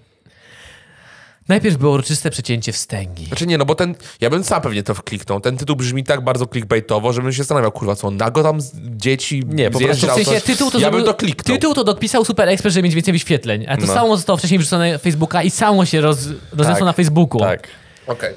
Najpierw 1.49 1.77
było 1.77 1.93
uroczyste 1.93 2.31
przecięcie 2.31 2.73
wstęgi. 2.73 3.25
Znaczy 3.27 3.47
nie, 3.47 3.59
no 3.59 3.65
bo 3.65 3.75
ten... 3.75 3.95
Ja 4.21 4.31
bym 4.31 4.45
sam 4.45 4.63
pewnie 4.63 4.83
to 4.83 4.95
wkliknął. 4.95 5.41
Ten 5.41 5.57
tytuł 5.57 5.77
brzmi 5.77 6.05
tak 6.05 6.25
bardzo 6.25 6.47
clickbaitowo, 6.47 7.13
żebym 7.13 7.33
się 7.33 7.39
zastanawiał, 7.39 7.73
kurwa, 7.73 7.97
co 7.97 8.09
on 8.09 8.17
nago 8.17 8.43
tam 8.43 8.61
z 8.61 8.73
dzieci 8.77 9.43
Nie, 9.47 9.71
po 9.71 9.79
prostu 9.79 10.07
W 10.07 10.11
sensie 10.13 10.41
tytuł 10.41 10.71
to 10.71 10.79
Ja 10.79 10.91
bym 10.91 11.05
to 11.05 11.15
kliknął. 11.15 11.57
Tytuł 11.57 11.75
to 11.75 11.85
dopisał 11.85 12.25
Super 12.25 12.49
Express, 12.49 12.75
żeby 12.75 12.85
mieć 12.85 12.95
więcej 12.95 13.13
wyświetleń. 13.13 13.67
A 13.69 13.77
to 13.77 13.87
No. 13.87 13.95
samo 13.95 14.17
zostało 14.17 14.37
wcześniej 14.37 14.59
wrzucone 14.59 14.93
na 14.93 14.99
Facebooka 14.99 15.43
i 15.43 15.51
samo 15.51 15.85
się 15.85 16.01
roz, 16.01 16.19
rozniosło 16.53 16.75
Tak. 16.75 16.85
na 16.85 16.93
Facebooku. 16.93 17.41
Tak. 17.41 17.69
Okej. 18.07 18.35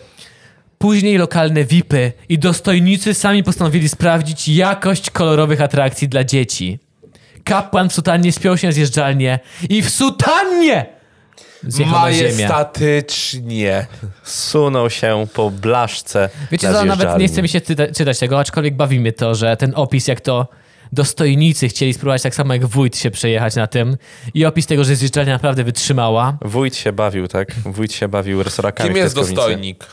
Później 0.77 1.17
lokalne 1.17 1.63
VIPy 1.65 2.11
i 2.29 2.39
dostojnicy 2.39 3.13
sami 3.13 3.43
postanowili 3.43 3.89
sprawdzić 3.89 4.47
jakość 4.47 5.09
kolorowych 5.09 5.61
atrakcji 5.61 6.09
dla 6.09 6.23
dzieci. 6.23 6.79
Kapłan 7.43 7.89
w 7.89 7.93
sutannie 7.93 8.31
spiął 8.31 8.57
się 8.57 8.67
na 8.67 8.73
zjeżdżalnię 8.73 9.39
i 9.69 9.81
w 9.81 9.89
sutannie 9.89 10.85
Majestatycznie. 11.85 13.87
Sunął 14.23 14.89
się 14.89 15.27
po 15.33 15.51
blaszce 15.51 16.29
Wiecie 16.51 16.69
na 16.69 16.79
co, 16.79 16.85
nawet 16.85 17.19
nie 17.19 17.27
chce 17.27 17.41
mi 17.41 17.49
się 17.49 17.61
czyta- 17.61 17.87
czytać 17.95 18.19
tego, 18.19 18.39
aczkolwiek 18.39 18.75
bawi 18.75 18.99
mnie 18.99 19.13
to, 19.13 19.35
że 19.35 19.57
ten 19.57 19.71
opis, 19.75 20.07
jak 20.07 20.21
to 20.21 20.47
dostojnicy 20.91 21.69
chcieli 21.69 21.93
spróbować 21.93 22.21
tak 22.21 22.35
samo 22.35 22.53
jak 22.53 22.65
wójt 22.65 22.97
się 22.97 23.11
przejechać 23.11 23.55
na 23.55 23.67
tym 23.67 23.97
i 24.33 24.45
opis 24.45 24.67
tego, 24.67 24.83
że 24.83 24.95
zjeżdżalnia 24.95 25.33
naprawdę 25.33 25.63
wytrzymała. 25.63 26.37
Wójt 26.41 26.75
się 26.75 26.91
bawił, 26.91 27.27
tak? 27.27 27.51
Wójt 27.65 27.93
się 27.93 28.07
bawił 28.07 28.43
resorakami 28.43 28.89
Kim 28.89 28.97
jest 28.97 29.15
dostojnik? 29.15 29.85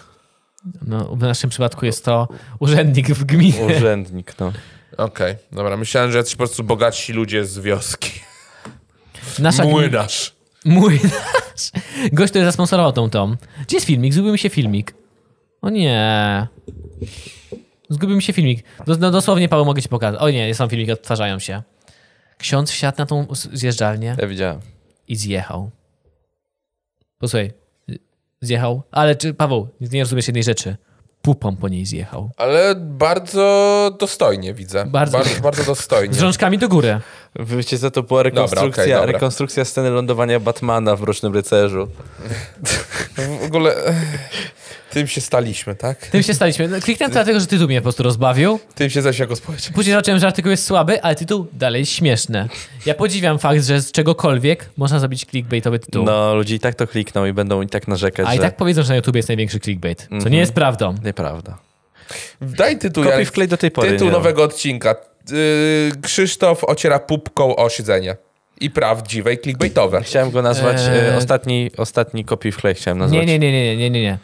No, 0.82 1.16
w 1.16 1.20
naszym 1.20 1.50
przypadku 1.50 1.86
jest 1.86 2.04
to 2.04 2.28
urzędnik 2.58 3.08
w 3.08 3.24
gminie. 3.24 3.64
Urzędnik, 3.76 4.34
no. 4.40 4.52
Okej, 4.96 5.34
dobra. 5.52 5.76
Myślałem, 5.76 6.12
że 6.12 6.18
jacyś 6.18 6.32
po 6.32 6.38
prostu 6.38 6.64
bogatsi 6.64 7.12
ludzie 7.12 7.44
z 7.44 7.58
wioski. 7.58 8.10
Nasza 9.38 9.62
gmi- 9.62 9.70
Młynarz. 10.66 11.02
Mój 11.02 11.10
nasz. 11.10 11.70
Gość, 12.12 12.30
który 12.32 12.44
zasponsorował 12.44 12.92
tą 12.92 13.10
tą. 13.10 13.36
Gdzie 13.66 13.76
jest 13.76 13.86
filmik? 13.86 14.14
Zgubił 14.14 14.32
mi 14.32 14.38
się 14.38 14.48
filmik. 14.48 14.94
O 15.62 15.70
nie. 15.70 16.46
Zgubił 17.90 18.16
mi 18.16 18.22
się 18.22 18.32
filmik. 18.32 18.64
No, 18.86 19.10
dosłownie, 19.10 19.48
Paweł, 19.48 19.64
mogę 19.64 19.82
ci 19.82 19.88
pokazać. 19.88 20.20
O 20.20 20.30
nie, 20.30 20.54
są 20.54 20.68
filmiki, 20.68 20.92
odtwarzają 20.92 21.38
się. 21.38 21.62
Ksiądz 22.38 22.70
wsiadł 22.70 22.98
na 22.98 23.06
tą 23.06 23.26
zjeżdżalnię 23.52 24.16
Ja 24.20 24.26
widziałem. 24.26 24.60
i 25.08 25.16
zjechał. 25.16 25.70
Posłuchaj. 27.18 27.52
Zjechał. 28.40 28.82
Ale 28.90 29.16
czy, 29.16 29.34
Paweł, 29.34 29.68
nie 29.80 30.02
rozumiesz 30.02 30.26
jednej 30.28 30.42
rzeczy. 30.44 30.76
Pupą 31.22 31.56
po 31.56 31.68
niej 31.68 31.86
zjechał. 31.86 32.30
Ale 32.36 32.74
bardzo 32.78 33.96
dostojnie 34.00 34.54
widzę. 34.54 34.86
Bardzo. 34.86 35.18
Bardzo, 35.18 35.40
bardzo 35.40 35.64
dostojnie. 35.74 36.14
Z 36.14 36.20
rączkami 36.22 36.58
do 36.58 36.68
góry. 36.68 37.00
Wiecie 37.40 37.78
co, 37.78 37.90
to 37.90 38.02
była 38.02 38.22
rekonstrukcja, 38.22 38.96
dobra. 38.98 39.12
rekonstrukcja 39.12 39.64
sceny 39.64 39.90
lądowania 39.90 40.40
Batmana 40.40 40.96
w 40.96 41.00
Mrocznym 41.00 41.34
Rycerzu. 41.34 41.88
W 43.40 43.44
ogóle 43.44 43.74
tym 44.90 45.06
się 45.06 45.20
staliśmy, 45.20 45.74
tak? 45.74 46.06
Tym 46.06 46.22
się 46.22 46.34
staliśmy. 46.34 46.68
No, 46.68 46.80
Kliknąłem 46.80 47.10
to 47.10 47.14
dlatego, 47.14 47.40
że 47.40 47.46
tytuł 47.46 47.66
mnie 47.66 47.80
po 47.80 47.82
prostu 47.82 48.02
rozbawił. 48.02 48.58
Tym 48.74 48.90
się 48.90 49.02
zaś 49.02 49.18
jako 49.18 49.36
społeczeństwo. 49.36 49.74
Później 49.74 49.92
zobaczyłem, 49.92 50.20
że 50.20 50.26
artykuł 50.26 50.50
jest 50.50 50.64
słaby, 50.64 51.02
ale 51.02 51.14
tytuł 51.14 51.46
dalej 51.52 51.80
jest 51.80 51.92
śmieszny. 51.92 52.48
Ja 52.86 52.94
podziwiam 52.94 53.38
fakt, 53.38 53.64
że 53.64 53.80
z 53.80 53.92
czegokolwiek 53.92 54.70
można 54.76 54.98
zrobić 54.98 55.24
clickbaitowy 55.26 55.78
tytuł. 55.78 56.04
No, 56.04 56.34
ludzie 56.34 56.54
i 56.54 56.60
tak 56.60 56.74
to 56.74 56.86
klikną 56.86 57.24
i 57.24 57.32
będą 57.32 57.62
i 57.62 57.68
tak 57.68 57.88
narzekać, 57.88 58.26
A 58.28 58.34
i 58.34 58.36
że... 58.36 58.42
tak 58.42 58.56
powiedzą, 58.56 58.82
że 58.82 58.88
na 58.88 58.96
YouTube 58.96 59.16
jest 59.16 59.28
największy 59.28 59.60
clickbait. 59.60 60.08
Co 60.22 60.28
nie 60.28 60.38
jest 60.38 60.52
prawdą. 60.52 60.94
Nieprawda. 61.04 61.58
Daj 62.40 62.78
tytuł. 62.78 63.04
Kopiuj 63.04 63.18
jak- 63.20 63.28
wklej 63.28 63.48
do 63.48 63.56
tej 63.56 63.70
pory 63.70 63.90
Tytuł 63.90 64.10
nowego 64.10 64.42
odcinka. 64.42 64.94
Yy, 65.30 65.92
Krzysztof 66.02 66.64
ociera 66.64 66.98
pupką 66.98 67.56
o 67.56 67.68
siedzenie. 67.68 68.16
I 68.60 68.70
prawdziwe, 68.70 69.32
i 69.34 69.38
clickbaitowe. 69.38 70.02
Chciałem 70.02 70.30
go 70.30 70.42
nazwać, 70.42 70.76
Eee. 70.80 71.08
e, 71.14 71.16
ostatni, 71.16 71.70
ostatni 71.76 72.24
kopiuj 72.24 72.52
wklej 72.52 72.74
chciałem 72.74 72.98
nazwać. 72.98 73.20
Nie, 73.20 73.26
nie, 73.26 73.38
nie, 73.38 73.52
nie, 73.52 73.76
nie, 73.76 73.90
nie, 73.90 74.02
nie. 74.02 74.18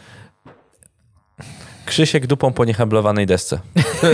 Krzysiek 1.87 2.27
dupą 2.27 2.53
po 2.53 2.65
niehablowanej 2.65 3.27
desce. 3.27 3.59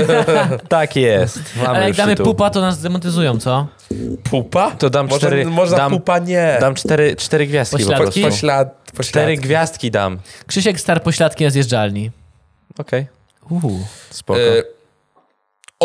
tak 0.68 0.96
jest. 0.96 1.40
Mamy 1.57 1.68
Ale 1.68 1.87
jak 1.88 1.96
damy 1.96 2.12
tytuł. 2.16 2.27
pupa, 2.33 2.51
to 2.51 2.61
nas 2.61 2.81
demonetyzują, 2.81 3.38
Pupa? 4.31 4.70
To 4.70 4.90
dam 4.90 5.07
Może, 5.09 5.27
cztery- 5.27 5.44
Można 5.51 5.77
dam- 5.77 5.90
pupa 5.92 6.18
nie. 6.18 6.57
Dam 6.61 6.74
cztery, 6.74 7.16
cztery 7.16 7.46
gwiazdki 7.46 7.77
po 7.85 7.90
Pośladki? 7.90 8.20
prostu. 8.22 8.31
Poślad, 8.37 8.85
Cztery 9.03 9.27
poślad. 9.33 9.46
gwiazdki 9.46 9.90
dam. 9.90 10.18
Krzysiek 10.46 10.81
star 10.81 11.03
pośladki 11.03 11.44
na 11.44 11.51
zjeżdżalni. 11.51 12.11
Okej, 12.79 13.07
Uuu. 13.51 13.81
spoko. 14.11 14.40
Yy, 14.40 14.64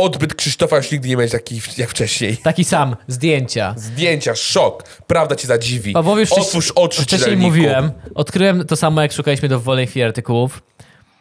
odbyt 0.03 0.35
Krzysztofa 0.35 0.77
już 0.77 0.91
nigdy 0.91 1.07
nie 1.09 1.17
będzie 1.17 1.31
taki 1.31 1.61
jak 1.77 1.89
wcześniej. 1.89 2.37
Taki 2.37 2.63
sam, 2.63 2.95
zdjęcia. 3.07 3.73
Zdjęcia, 3.77 4.35
szok. 4.35 4.83
Prawda 5.07 5.35
cię 5.35 5.47
zadziwi. 5.47 5.93
Pawłowi 5.93 6.23
Otwórz 6.31 6.71
oczy 6.75 7.01
Wcześniej 7.01 7.37
mówiłem, 7.37 7.91
odkryłem 8.15 8.65
to 8.67 8.75
samo, 8.75 9.01
jak 9.01 9.11
szukaliśmy 9.13 9.49
do 9.49 9.59
wolnej 9.59 9.87
chwili 9.87 10.03
artykułów. 10.03 10.63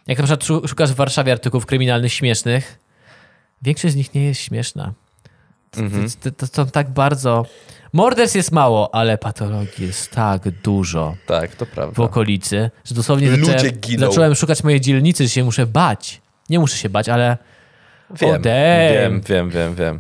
Jak 0.06 0.18
na 0.18 0.24
przykład 0.24 0.44
szu- 0.44 0.68
szukasz 0.68 0.92
w 0.92 0.94
Warszawie 0.94 1.32
artykułów 1.32 1.66
kryminalnych 1.66 2.12
śmiesznych, 2.12 2.78
większość 3.62 3.94
z 3.94 3.96
nich 3.96 4.14
nie 4.14 4.24
jest 4.24 4.40
śmieszna. 4.40 4.92
To, 5.70 5.80
Mhm. 5.80 6.08
to, 6.36 6.46
są 6.46 6.66
tak 6.66 6.90
bardzo... 6.90 7.46
Morderstw 7.92 8.36
jest 8.36 8.52
mało, 8.52 8.94
ale 8.94 9.18
patologii 9.18 9.86
jest 9.86 10.10
tak 10.10 10.50
dużo 10.50 11.14
Tak, 11.26 11.56
to 11.56 11.66
w 11.66 11.68
prawda. 11.68 12.02
okolicy, 12.02 12.70
że 12.84 12.94
dosłownie 12.94 13.30
Ludzie 13.30 13.44
zacząłem, 13.52 13.72
giną. 13.80 14.06
zacząłem 14.10 14.34
szukać 14.34 14.64
mojej 14.64 14.80
dzielnicy, 14.80 15.24
że 15.24 15.30
się 15.30 15.44
muszę 15.44 15.66
bać. 15.66 16.20
Nie 16.50 16.58
muszę 16.58 16.76
się 16.76 16.88
bać, 16.88 17.08
ale 17.08 17.38
Wiem, 18.20 18.42
wiem, 18.42 19.20
wiem, 19.20 19.50
wiem, 19.50 19.74
wiem. 19.74 19.98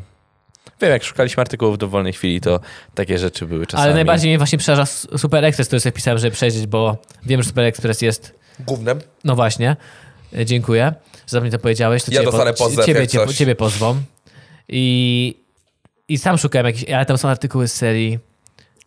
Wiem, 0.80 0.90
jak 0.90 1.04
szukaliśmy 1.04 1.40
artykułów 1.40 1.74
w 1.74 1.78
dowolnej 1.78 2.12
chwili, 2.12 2.40
to 2.40 2.60
takie 2.94 3.18
rzeczy 3.18 3.46
były 3.46 3.66
czasami. 3.66 3.84
Ale 3.84 3.94
najbardziej 3.94 4.30
mnie 4.30 4.38
właśnie 4.38 4.58
przeraża 4.58 4.86
Super 5.16 5.44
Express, 5.44 5.68
który 5.68 5.80
sobie 5.80 5.92
pisałem, 5.92 6.18
żeby 6.18 6.30
przejrzeć, 6.36 6.66
bo 6.66 6.96
wiem, 7.26 7.42
że 7.42 7.48
Super 7.48 7.64
Express 7.64 8.02
jest... 8.02 8.34
Gównem. 8.60 9.00
No 9.24 9.34
właśnie. 9.34 9.76
E, 10.38 10.46
Dziękuję, 10.46 10.94
że 11.12 11.20
za 11.26 11.40
mnie 11.40 11.50
to 11.50 11.58
powiedziałeś. 11.58 12.04
To 12.04 12.10
Ja 12.12 12.18
ciebie, 12.18 12.30
dostanę 12.30 12.52
pozew, 12.54 12.86
ciebie, 12.86 13.08
ciebie, 13.08 13.34
ciebie 13.34 13.54
pozwą. 13.54 13.96
I, 14.68 15.36
I 16.08 16.18
sam 16.18 16.38
szukałem 16.38 16.66
jakichś... 16.66 16.90
Ale 16.90 17.06
tam 17.06 17.18
są 17.18 17.28
artykuły 17.28 17.68
z 17.68 17.72
serii... 17.74 18.10
Nie 18.10 18.18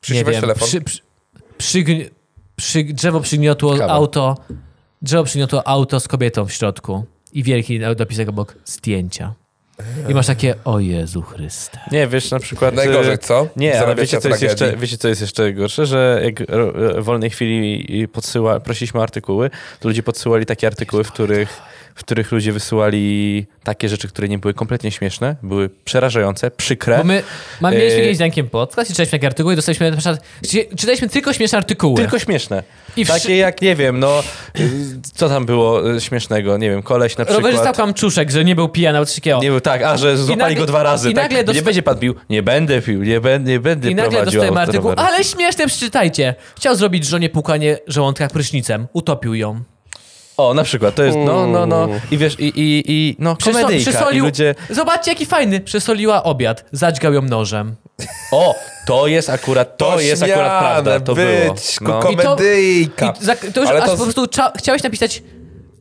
Przyszłeś 0.02 0.26
wiem, 0.36 0.42
telefon. 0.42 0.68
przy, 0.68 0.82
przy, 0.82 1.02
przygn- 1.58 2.10
przy, 2.56 2.84
drzewo 2.84 3.20
przygniotło 3.22 3.78
Kawa. 3.78 3.94
auto... 3.94 4.38
Drzewo 5.02 5.24
przygniotło 5.24 5.68
auto 5.68 6.00
z 6.00 6.08
kobietą 6.08 6.46
w 6.46 6.52
środku. 6.54 7.06
I 7.36 7.43
wielki 7.43 7.80
dopisek 7.95 8.30
obok 8.30 8.56
zdjęcia. 8.65 9.34
I 10.10 10.13
masz 10.13 10.28
takie, 10.28 10.56
o 10.65 10.80
Jezu 10.80 11.21
Chryste. 11.21 11.80
Nie, 11.91 12.08
wiesz, 12.08 12.32
na 12.32 12.39
przykład... 12.39 12.76
Najgorzej, 12.76 13.13
y, 13.13 13.17
co? 13.17 13.48
Nie, 13.56 13.82
ale 13.82 13.95
wiecie 13.95 14.08
co, 14.08 14.28
jest 14.30 14.39
tragedii. 14.39 14.45
jeszcze, 14.65 14.78
wiecie, 14.78 14.98
co 14.98 15.08
jest 15.08 15.21
jeszcze 15.21 15.54
gorsze? 15.54 15.86
Że 15.86 16.21
jak 16.24 16.39
ro- 16.50 17.02
w 17.02 17.06
wolnej 17.06 17.30
chwili 17.30 18.08
podsyła, 18.08 18.60
prosiliśmy 18.60 19.00
o 19.00 19.04
artykuły, 19.04 19.50
to 19.80 19.88
ludzie 19.88 20.04
podsyłali 20.04 20.45
takie 20.45 20.67
artykuły, 20.67 21.04
w 21.04 21.12
których, 21.12 21.62
w 21.95 21.99
których 21.99 22.31
ludzie 22.31 22.51
wysyłali 22.51 23.45
takie 23.63 23.89
rzeczy, 23.89 24.08
które 24.08 24.27
nie 24.27 24.38
były 24.39 24.53
kompletnie 24.53 24.91
śmieszne, 24.91 25.36
były 25.43 25.69
przerażające, 25.86 26.51
przykre. 26.51 26.97
Bo 26.97 27.03
my 27.03 27.23
mam, 27.62 27.73
mieliśmy 27.73 27.97
E, 27.99 28.01
kiedyś 28.01 28.17
z 28.17 28.19
Jankiem 28.19 28.49
podcast 28.49 28.89
i 28.89 28.93
czytaliśmy 28.93 29.17
takie 29.19 29.27
artykuły 29.27 29.53
i 29.53 29.55
dostaliśmy 29.55 29.91
na 29.91 29.97
przykład... 29.97 30.23
Czytaliśmy 30.77 31.10
tylko 31.10 31.34
śmieszne 31.34 31.58
artykuły. 31.58 31.95
Tylko 32.01 32.19
śmieszne. 32.19 32.63
I 32.97 33.05
wszy- 33.05 33.13
Takie 33.13 33.38
jak, 33.38 33.62
nie 33.62 33.75
wiem, 33.75 33.99
no, 33.99 34.23
y, 34.60 34.69
co 35.13 35.29
tam 35.29 35.45
było 35.45 35.91
y, 35.95 36.01
śmiesznego? 36.01 36.58
Nie 36.58 36.69
wiem, 36.69 36.84
koleś 36.84 37.17
na 37.17 37.23
Rowerzysta 37.23 37.51
przykład... 37.51 37.75
Kłamczuszek, 37.75 38.31
że 38.31 38.43
nie 38.45 38.55
był 38.55 38.69
pijany, 38.69 38.97
albo 38.97 39.05
coś 39.05 39.15
takiego. 39.15 39.39
Nie 39.39 39.49
był 39.49 39.62
tak, 39.62 39.81
a 39.81 39.97
że 39.97 40.17
złapali 40.17 40.39
nagle- 40.55 40.60
go 40.60 40.65
dwa 40.65 40.84
razy. 40.84 41.12
i 41.12 41.13
tak? 41.13 41.23
nagle 41.23 41.43
dosta- 41.43 41.60
Nie 41.60 41.65
będzie 41.65 41.84
pan 41.84 41.97
pił? 41.97 42.15
Nie 42.29 42.43
będę 42.43 42.81
pił, 42.81 43.03
nie 43.03 43.21
będę, 43.21 43.51
nie 43.51 43.60
będę 43.60 43.91
I 43.91 43.95
nagle 43.95 44.25
dostajemy 44.25 44.60
artykuł, 44.60 44.91
ale 44.97 45.23
śmieszne, 45.23 45.67
przeczytajcie. 45.67 46.36
Chciał 46.58 46.75
zrobić 46.75 47.05
żonie 47.05 47.29
płukanie 47.29 47.77
żołądka 47.88 48.27
prysznicem. 48.27 48.88
Utopił 48.93 49.34
ją. 49.36 49.63
O, 50.38 50.54
na 50.54 50.63
przykład, 50.63 50.95
to 50.95 51.04
jest, 51.04 51.17
no, 51.26 51.48
no, 51.48 51.65
no. 51.65 51.88
I 52.12 52.17
wiesz, 52.17 52.39
i, 52.39 52.43
i, 52.45 52.84
i 52.88 53.15
no, 53.19 53.34
Przyso- 53.36 53.52
komedyjka. 53.52 53.89
I 53.91 53.93
przysolił, 53.93 54.26
ludzie, 54.26 54.56
Zobaczcie, 54.69 55.12
jaki 55.12 55.26
fajny. 55.26 55.60
Przesoliła 55.60 56.24
obiad. 56.24 56.65
Zadźgał 56.71 57.13
ją 57.13 57.21
nożem. 57.21 57.76
o, 58.32 58.56
to 58.88 59.08
jest 59.08 59.30
akurat, 59.30 59.78
to, 59.78 60.00
jest 60.00 60.24
akurat 60.24 60.60
prawda, 60.60 61.00
to 61.00 61.15
było. 61.15 61.54
być, 61.54 61.82
No. 61.82 61.89
I 62.12 62.17
to- 62.17 62.24
komedyjka. 62.24 63.13
I 63.21 63.26
za, 63.26 63.36
to 63.36 63.62
już 63.62 63.69
Ale 63.69 63.82
aż 63.84 63.89
to- 63.89 63.98
po 63.98 64.04
prostu 64.04 64.28
cza, 64.28 64.52
chciałeś 64.58 64.84
napisać... 64.84 65.24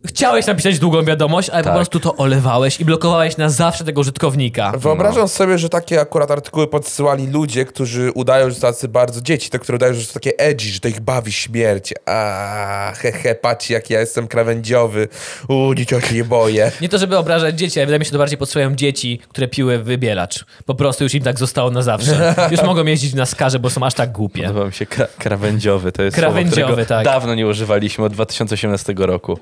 Chciałeś 0.07 0.47
napisać 0.47 0.79
długą 0.79 1.03
wiadomość, 1.05 1.51
ale 1.51 1.64
Tak. 1.64 1.73
po 1.73 1.79
prostu 1.79 2.01
to 2.01 2.17
olewałeś 2.17 2.81
i 2.81 2.85
blokowałeś 2.85 3.37
na 3.37 3.51
zawsze 3.51 3.85
tego 3.85 4.01
użytkownika. 4.01 4.73
Wyobrażam 4.77 5.29
sobie, 5.29 5.59
że 5.59 5.69
takie 5.69 6.01
akurat 6.01 6.31
artykuły 6.31 6.67
podsyłali 6.67 7.27
ludzie, 7.27 7.64
którzy 7.64 8.12
udają, 8.14 8.51
że 8.51 8.61
tacy 8.61 8.88
bardzo 8.88 9.21
dzieci, 9.21 9.51
te, 9.51 9.59
które 9.59 9.77
udają, 9.77 9.95
że 9.95 10.05
są 10.05 10.12
takie 10.14 10.38
edgy, 10.38 10.64
że 10.73 10.81
to 10.81 10.88
ich 10.88 11.01
bawi 11.01 11.33
śmierć. 11.33 11.93
A 12.07 12.93
he, 12.97 13.12
he, 13.12 13.35
patrzcie 13.35 13.75
jak 13.75 13.90
ja 13.90 14.01
jestem 14.01 14.29
krawędziowy. 14.29 15.09
U, 15.49 15.73
się 15.90 16.14
nie 16.14 16.25
boję. 16.25 16.73
Nie 16.81 16.88
to, 16.88 16.99
żeby 16.99 17.19
obrażać 17.19 17.59
dzieci, 17.59 17.81
ale 17.81 17.87
wydaje 17.87 17.99
mi 17.99 18.05
się, 18.05 18.09
że 18.09 18.12
to 18.12 18.19
bardziej 18.19 18.38
podsyłają 18.38 18.75
dzieci, 18.75 19.21
które 19.29 19.49
piły 19.49 19.79
wybielacz. 19.79 20.45
Po 20.67 20.75
prostu 20.75 21.05
już 21.05 21.14
im 21.14 21.23
tak 21.23 21.38
zostało 21.38 21.71
na 21.71 21.83
zawsze. 21.83 22.35
Już 22.51 22.62
mogą 22.62 22.85
jeździć 22.85 23.14
na 23.14 23.27
skarze, 23.27 23.59
bo 23.59 23.71
są 23.71 23.87
aż 23.87 23.95
tak 23.95 24.12
głupie. 24.12 24.43
Podoba 24.47 24.67
mi 24.67 24.73
się 24.73 24.85
kra- 24.85 25.07
krawędziowy, 25.19 25.93
to 25.93 26.03
jest 26.03 26.17
Krawędziowy, 26.17 26.73
słowo, 26.73 26.85
tak. 26.87 27.05
dawno 27.05 27.35
nie 27.35 27.47
używaliśmy, 27.47 28.05
od 28.05 28.12
2018 28.12 28.95
roku. 28.99 29.38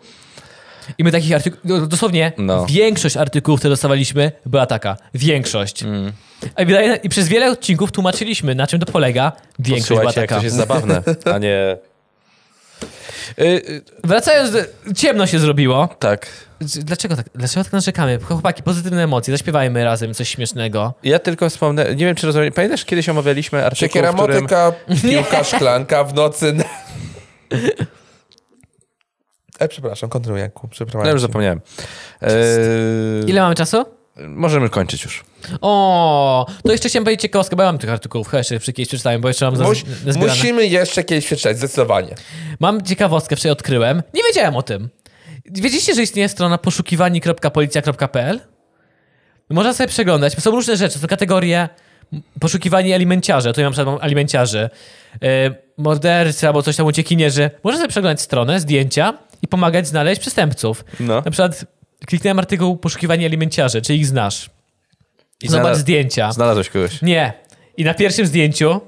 I 0.99 1.05
my 1.05 1.12
takich 1.12 1.35
artykułów, 1.35 1.88
dosłownie 1.88 2.33
No. 2.38 2.66
większość 2.66 3.16
artykułów, 3.16 3.61
które 3.61 3.71
dostawaliśmy, 3.71 4.33
była 4.47 4.66
taka. 4.66 4.97
Większość. 5.14 5.83
Mm. 5.83 6.12
I 7.03 7.09
przez 7.09 7.29
wiele 7.29 7.51
odcinków 7.51 7.92
tłumaczyliśmy, 7.92 8.55
na 8.55 8.66
czym 8.66 8.81
to 8.81 8.92
polega. 8.92 9.33
Większość 9.59 9.88
była 9.88 10.03
Posłuchajcie, 10.03 10.21
jak 10.21 10.29
taka. 10.29 10.38
coś 10.40 10.45
jest 10.45 10.57
zabawne, 10.57 11.03
a 11.35 11.38
nie... 11.38 11.77
Y, 13.38 13.45
y, 13.45 13.83
Wracając, 14.05 14.57
ciemno 14.97 15.27
się 15.27 15.38
zrobiło. 15.38 15.88
tak. 15.99 16.27
Dlaczego 16.61 17.16
tak, 17.16 17.27
dlaczego 17.35 17.64
tak 17.64 17.73
narzekamy? 17.73 18.18
Chłopaki, 18.23 18.62
pozytywne 18.62 19.03
emocje, 19.05 19.35
zaśpiewajmy 19.35 19.85
razem 19.85 20.14
coś 20.14 20.29
śmiesznego. 20.29 20.95
Ja 21.03 21.18
tylko 21.18 21.51
wspomnę, 21.51 21.85
nie 21.95 22.05
wiem 22.07 22.14
czy 22.14 22.27
rozumiesz, 22.27 22.55
pamiętasz 22.55 22.85
kiedyś 22.85 23.09
omawialiśmy 23.09 23.64
artykuł, 23.66 23.81
Siekiera, 23.88 24.12
w 24.12 24.16
którym... 24.16 24.37
motyka, 24.42 24.73
piłka, 25.03 25.45
szklanka 25.57 26.05
w 26.05 26.14
nocy. 26.14 26.53
na- 26.53 26.64
E, 29.62 29.68
przepraszam, 29.68 30.11
kontynuuj 30.11 30.40
Janku. 30.40 30.68
Przepraszam. 30.68 31.03
No 31.05 31.11
już 31.11 31.20
zapomniałem. 31.20 31.61
Eee, 32.20 32.33
Ile 33.27 33.40
mamy 33.40 33.55
czasu? 33.55 33.85
Możemy 34.16 34.68
kończyć 34.68 35.05
już. 35.05 35.25
O, 35.61 36.46
to 36.64 36.72
jeszcze 36.72 36.88
chciałem 36.88 37.05
powiedzieć 37.05 37.22
ciekawostkę, 37.22 37.57
bo 37.57 37.62
ja 37.62 37.68
mam 37.68 37.79
tych 37.79 37.90
artykułów, 37.90 38.29
chyba 38.29 38.38
jeszcze 38.38 38.59
kiedyś 38.59 38.88
przeczytałem, 38.88 39.20
bo 39.20 39.29
jeszcze 39.29 39.51
mam 39.51 39.62
Muś, 39.62 39.85
musimy 40.16 40.66
jeszcze 40.66 41.05
kiedyś 41.05 41.27
przeczytać, 41.27 41.59
zdecydowanie. 41.59 42.14
Mam 42.61 42.83
ciekawostkę, 42.83 43.37
wczoraj 43.37 43.53
odkryłem. 43.53 44.03
Nie 44.14 44.22
wiedziałem 44.22 44.57
o 44.57 44.62
tym. 44.62 44.88
Wiedzieliście, 45.44 45.94
że 45.94 46.03
istnieje 46.03 46.29
strona 46.29 46.59
poszukiwani.policja.pl? 46.59 48.40
Można 49.51 49.75
sobie 49.75 49.88
przeglądać. 49.88 50.42
Są 50.42 50.51
różne 50.51 50.77
rzeczy. 50.77 50.98
Są 50.98 51.07
kategorie 51.07 51.68
poszukiwani 52.40 52.92
alimenciarze. 52.92 53.53
Tu 53.53 53.61
ja 53.61 53.66
na 53.66 53.70
przykład 53.72 53.94
mam 53.94 54.05
alimenciarzy. 54.05 54.70
Yy, 55.20 55.29
mordercy 55.79 56.46
albo 56.46 56.62
coś 56.62 56.77
tam 56.77 56.87
uciekinierzy. 56.87 57.51
Można 57.64 57.79
sobie 57.79 57.88
przeglądać 57.88 58.20
stronę, 58.20 58.61
zdjęcia 58.61 59.14
i 59.42 59.48
pomagać 59.48 59.87
znaleźć 59.88 60.20
przestępców. 60.20 60.85
No. 61.00 61.14
Na 61.24 61.31
przykład 61.31 61.64
kliknąłem 62.07 62.38
artykuł 62.38 62.76
poszukiwani 62.76 63.24
alimenciarzy, 63.26 63.83
czy 63.83 63.94
ich 63.94 64.07
znasz. 64.07 64.50
I 65.42 65.48
Zobacz 65.48 65.64
znalaz- 65.66 65.78
zdjęcia. 65.78 66.33
Znalazłeś 66.33 66.68
kogoś. 66.68 67.02
Nie. 67.02 67.33
I 67.76 67.85
na 67.85 67.94
pierwszym 67.94 68.26
zdjęciu 68.26 68.81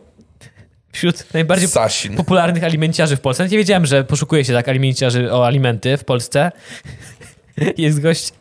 wśród 0.92 1.34
najbardziej 1.34 1.68
Sasin. 1.68 2.16
popularnych 2.16 2.64
alimenciarzy 2.64 3.16
w 3.16 3.20
Polsce. 3.20 3.42
Nawet 3.42 3.52
nie 3.52 3.58
wiedziałem, 3.58 3.86
że 3.86 4.04
poszukuje 4.04 4.44
się 4.44 4.52
tak 4.52 4.68
alimenciarzy 4.68 5.32
o 5.32 5.46
alimenty 5.46 5.96
w 5.96 6.04
Polsce. 6.04 6.52
Jest 7.76 8.00
gość 8.00 8.32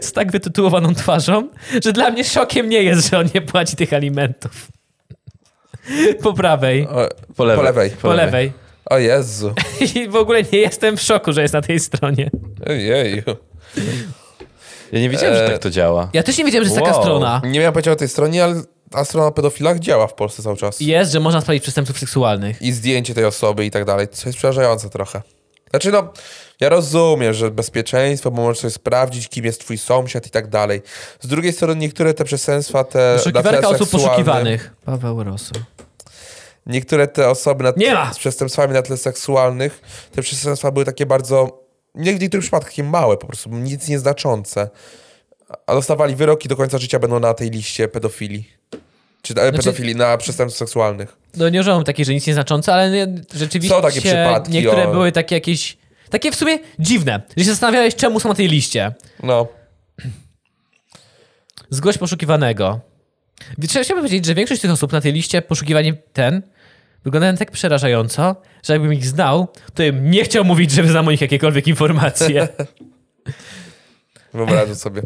z 0.00 0.12
tak 0.12 0.32
wytytułowaną 0.32 0.94
twarzą, 0.94 1.48
że 1.84 1.92
dla 1.92 2.10
mnie 2.10 2.24
szokiem 2.24 2.68
nie 2.68 2.82
jest, 2.82 3.10
że 3.10 3.18
on 3.18 3.28
nie 3.34 3.42
płaci 3.42 3.76
tych 3.76 3.92
alimentów. 3.92 4.68
Po 6.22 6.32
prawej, 6.32 6.86
O, 6.88 7.08
Po 7.36 7.44
lewej. 7.44 7.56
Po 7.58 7.62
lewej. 7.64 7.90
po 7.90 8.12
lewej. 8.12 8.52
O 8.90 8.98
Jezu. 8.98 9.54
I 9.94 10.08
w 10.08 10.16
ogóle 10.16 10.42
nie 10.52 10.58
jestem 10.58 10.96
w 10.96 11.00
szoku, 11.02 11.32
że 11.32 11.42
jest 11.42 11.54
na 11.54 11.62
tej 11.62 11.80
stronie. 11.80 12.30
Ojeju. 12.66 13.22
Ja 14.92 15.00
nie 15.00 15.10
wiedziałem, 15.10 15.34
że 15.36 15.44
Eee, 15.44 15.50
tak 15.50 15.58
to 15.62 15.70
działa. 15.70 16.10
Ja 16.12 16.22
też 16.22 16.38
nie 16.38 16.44
wiedziałem, 16.44 16.64
że 16.68 16.70
jest 16.74 16.84
taka 16.84 16.96
Wow. 16.96 17.02
strona. 17.04 17.42
Nie 17.44 17.58
miałem 17.58 17.72
pojęcia 17.72 17.92
o 17.92 17.96
tej 17.96 18.08
stronie, 18.08 18.44
ale 18.44 18.62
a 18.92 19.04
strona 19.04 19.26
o 19.26 19.32
pedofilach 19.32 19.78
działa 19.78 20.06
w 20.06 20.14
Polsce 20.14 20.42
cały 20.42 20.56
czas. 20.56 20.80
Jest, 20.80 21.12
że 21.12 21.20
można 21.20 21.40
sprawdzić 21.40 21.62
przestępców 21.62 21.98
seksualnych. 21.98 22.62
I 22.62 22.72
zdjęcie 22.72 23.14
tej 23.14 23.24
osoby 23.24 23.64
i 23.66 23.70
tak 23.70 23.84
dalej. 23.84 24.08
Co 24.08 24.28
jest 24.28 24.38
przerażające 24.38 24.90
trochę. 24.90 25.22
Znaczy 25.70 25.92
no, 25.92 26.12
ja 26.60 26.68
rozumiem, 26.68 27.34
że 27.34 27.50
bezpieczeństwo, 27.50 28.30
bo 28.30 28.42
możesz 28.42 28.58
sobie 28.58 28.70
sprawdzić, 28.70 29.28
kim 29.28 29.44
jest 29.44 29.60
twój 29.60 29.78
sąsiad 29.78 30.26
i 30.26 30.30
tak 30.30 30.48
dalej. 30.48 30.82
Z 31.20 31.26
drugiej 31.26 31.52
strony 31.52 31.76
niektóre 31.76 32.14
te 32.14 32.24
przestępstwa, 32.24 32.84
te 32.84 33.14
Poszukiwarka 33.16 33.68
osób 33.68 33.90
poszukiwanych. 33.90 34.72
Paweł 34.84 35.24
Rosu. 35.24 35.52
Niektóre 36.66 37.06
te 37.06 37.28
osoby 37.30 37.64
na, 37.64 37.72
Nie 37.76 37.94
ma! 37.94 38.12
z 38.14 38.18
przestępstwami 38.18 38.74
na 38.74 38.82
tle 38.82 38.96
seksualnych, 38.96 39.80
te 40.12 40.22
przestępstwa 40.22 40.70
były 40.70 40.84
takie 40.84 41.06
bardzo, 41.06 41.64
nie 41.94 42.14
w 42.14 42.20
niektórych 42.20 42.44
przypadkach 42.44 42.70
takie 42.70 42.84
małe 42.84 43.16
po 43.16 43.26
prostu, 43.26 43.50
nic 43.50 43.88
nieznaczące. 43.88 44.70
A 45.66 45.74
dostawali 45.74 46.16
wyroki 46.16 46.48
do 46.48 46.56
końca 46.56 46.78
życia 46.78 46.98
będą 46.98 47.20
na 47.20 47.34
tej 47.34 47.50
liście 47.50 47.88
pedofili. 47.88 48.48
Czy 49.22 49.34
e, 49.34 49.52
pedofili, 49.52 49.96
na 49.96 50.16
przestępstw 50.16 50.58
seksualnych. 50.58 51.16
No 51.36 51.48
nie 51.48 51.60
używam 51.60 51.84
takiej, 51.84 52.04
że 52.04 52.14
nic 52.14 52.26
nieznaczące, 52.26 52.74
ale 52.74 53.06
rzeczywiście 53.34 53.74
Są 53.74 53.82
takie 53.82 54.00
przypadki, 54.00 54.52
niektóre 54.52 54.88
o. 54.88 54.92
były 54.92 55.12
takie 55.12 55.34
jakieś, 55.34 55.76
takie 56.10 56.32
w 56.32 56.34
sumie 56.34 56.58
dziwne, 56.78 57.22
że 57.36 57.44
się 57.44 57.50
zastanawiałeś, 57.50 57.94
czemu 57.94 58.20
są 58.20 58.28
na 58.28 58.34
tej 58.34 58.48
liście. 58.48 58.94
No. 59.22 59.46
Zgłoś 61.70 61.98
poszukiwanego. 61.98 62.80
Trzeba 63.68 63.84
chciałbym 63.84 64.04
powiedzieć, 64.04 64.26
że 64.26 64.34
większość 64.34 64.60
tych 64.60 64.70
osób 64.70 64.92
na 64.92 65.00
tej 65.00 65.12
liście 65.12 65.42
poszukiwanie 65.42 65.94
ten 66.12 66.42
wyglądają 67.04 67.36
tak 67.36 67.50
przerażająco, 67.50 68.36
że 68.62 68.72
jakbym 68.72 68.94
ich 68.94 69.06
znał, 69.06 69.48
to 69.74 69.82
bym 69.82 70.10
nie 70.10 70.24
chciał 70.24 70.44
mówić, 70.44 70.70
że 70.70 70.88
znam 70.88 71.08
o 71.08 71.10
nich 71.10 71.20
jakiekolwiek 71.20 71.66
informacje. 71.66 72.48
Wyobrażam 74.34 74.74
sobie. 74.74 75.02